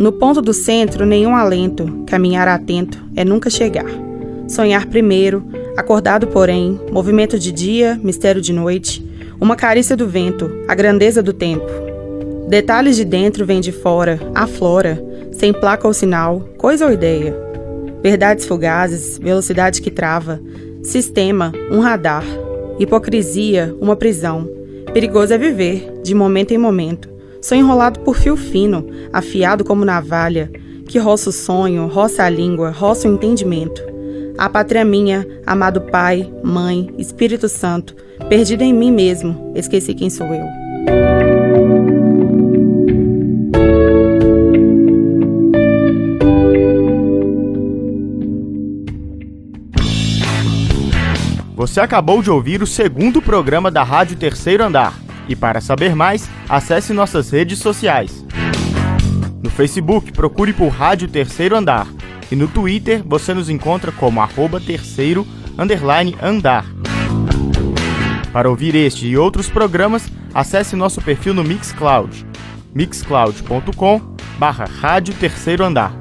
No 0.00 0.12
ponto 0.12 0.40
do 0.40 0.54
centro, 0.54 1.04
nenhum 1.04 1.36
alento, 1.36 2.04
caminhar 2.06 2.48
atento 2.48 3.04
é 3.14 3.22
nunca 3.22 3.50
chegar. 3.50 4.06
Sonhar 4.48 4.86
primeiro, 4.86 5.44
acordado 5.76 6.28
porém, 6.28 6.80
movimento 6.92 7.36
de 7.36 7.50
dia, 7.50 7.98
mistério 8.00 8.40
de 8.40 8.52
noite, 8.52 9.04
uma 9.40 9.56
carícia 9.56 9.96
do 9.96 10.06
vento, 10.06 10.50
a 10.68 10.74
grandeza 10.74 11.20
do 11.20 11.32
tempo. 11.32 11.66
Detalhes 12.48 12.94
de 12.94 13.04
dentro 13.04 13.44
vêm 13.44 13.60
de 13.60 13.72
fora, 13.72 14.20
aflora, 14.34 15.02
sem 15.32 15.52
placa 15.52 15.88
ou 15.88 15.92
sinal, 15.92 16.48
coisa 16.56 16.86
ou 16.86 16.92
ideia. 16.92 17.36
Verdades 18.00 18.46
fugazes, 18.46 19.18
velocidade 19.18 19.82
que 19.82 19.90
trava, 19.90 20.40
sistema, 20.80 21.52
um 21.68 21.80
radar, 21.80 22.24
hipocrisia, 22.78 23.74
uma 23.80 23.96
prisão. 23.96 24.48
Perigoso 24.92 25.34
é 25.34 25.38
viver, 25.38 25.92
de 26.04 26.14
momento 26.14 26.52
em 26.52 26.58
momento. 26.58 27.08
Sou 27.42 27.58
enrolado 27.58 27.98
por 28.00 28.16
fio 28.16 28.36
fino, 28.36 28.86
afiado 29.12 29.64
como 29.64 29.84
navalha, 29.84 30.48
que 30.86 31.00
roça 31.00 31.30
o 31.30 31.32
sonho, 31.32 31.88
roça 31.88 32.22
a 32.22 32.30
língua, 32.30 32.70
roça 32.70 33.08
o 33.08 33.12
entendimento. 33.12 33.95
A 34.38 34.50
pátria 34.50 34.84
minha, 34.84 35.26
amado 35.46 35.80
Pai, 35.80 36.30
Mãe, 36.44 36.92
Espírito 36.98 37.48
Santo, 37.48 37.96
perdido 38.28 38.62
em 38.62 38.72
mim 38.72 38.92
mesmo, 38.92 39.52
esqueci 39.56 39.94
quem 39.94 40.10
sou 40.10 40.26
eu. 40.26 40.44
Você 51.54 51.80
acabou 51.80 52.20
de 52.22 52.30
ouvir 52.30 52.62
o 52.62 52.66
segundo 52.66 53.22
programa 53.22 53.70
da 53.70 53.82
Rádio 53.82 54.16
Terceiro 54.16 54.62
Andar. 54.62 55.00
E 55.26 55.34
para 55.34 55.62
saber 55.62 55.96
mais, 55.96 56.28
acesse 56.46 56.92
nossas 56.92 57.30
redes 57.30 57.58
sociais. 57.58 58.24
No 59.42 59.48
Facebook, 59.48 60.12
procure 60.12 60.52
por 60.52 60.68
Rádio 60.68 61.08
Terceiro 61.08 61.56
Andar. 61.56 61.95
E 62.30 62.36
no 62.36 62.48
Twitter, 62.48 63.02
você 63.04 63.32
nos 63.32 63.48
encontra 63.48 63.92
como 63.92 64.20
arroba 64.20 64.60
terceiro 64.60 65.26
underline 65.58 66.16
andar. 66.20 66.66
Para 68.32 68.50
ouvir 68.50 68.74
este 68.74 69.06
e 69.06 69.16
outros 69.16 69.48
programas, 69.48 70.10
acesse 70.34 70.76
nosso 70.76 71.00
perfil 71.00 71.32
no 71.32 71.42
Mixcloud. 71.42 72.26
mixcloud.com 72.74 74.16
barra 74.38 74.66
Rádio 74.66 75.14
Terceiro 75.14 75.64
Andar. 75.64 75.92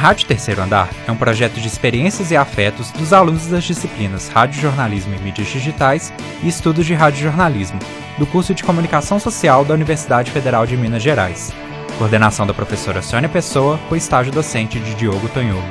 Rádio 0.00 0.26
Terceiro 0.26 0.62
Andar 0.62 0.88
é 1.06 1.12
um 1.12 1.16
projeto 1.16 1.60
de 1.60 1.68
experiências 1.68 2.30
e 2.30 2.36
afetos 2.36 2.90
dos 2.90 3.12
alunos 3.12 3.48
das 3.48 3.64
disciplinas 3.64 4.28
Rádio 4.28 4.58
Jornalismo 4.58 5.14
e 5.14 5.18
Mídias 5.18 5.48
Digitais 5.48 6.10
e 6.42 6.48
Estudos 6.48 6.86
de 6.86 6.94
Rádio 6.94 7.22
Jornalismo, 7.24 7.78
do 8.16 8.26
curso 8.26 8.54
de 8.54 8.64
Comunicação 8.64 9.20
Social 9.20 9.62
da 9.62 9.74
Universidade 9.74 10.30
Federal 10.30 10.66
de 10.66 10.74
Minas 10.74 11.02
Gerais. 11.02 11.52
Coordenação 11.98 12.46
da 12.46 12.54
professora 12.54 13.02
Sônia 13.02 13.28
Pessoa, 13.28 13.78
com 13.90 13.94
estágio 13.94 14.32
docente 14.32 14.80
de 14.80 14.94
Diogo 14.94 15.28
Tonholo. 15.28 15.68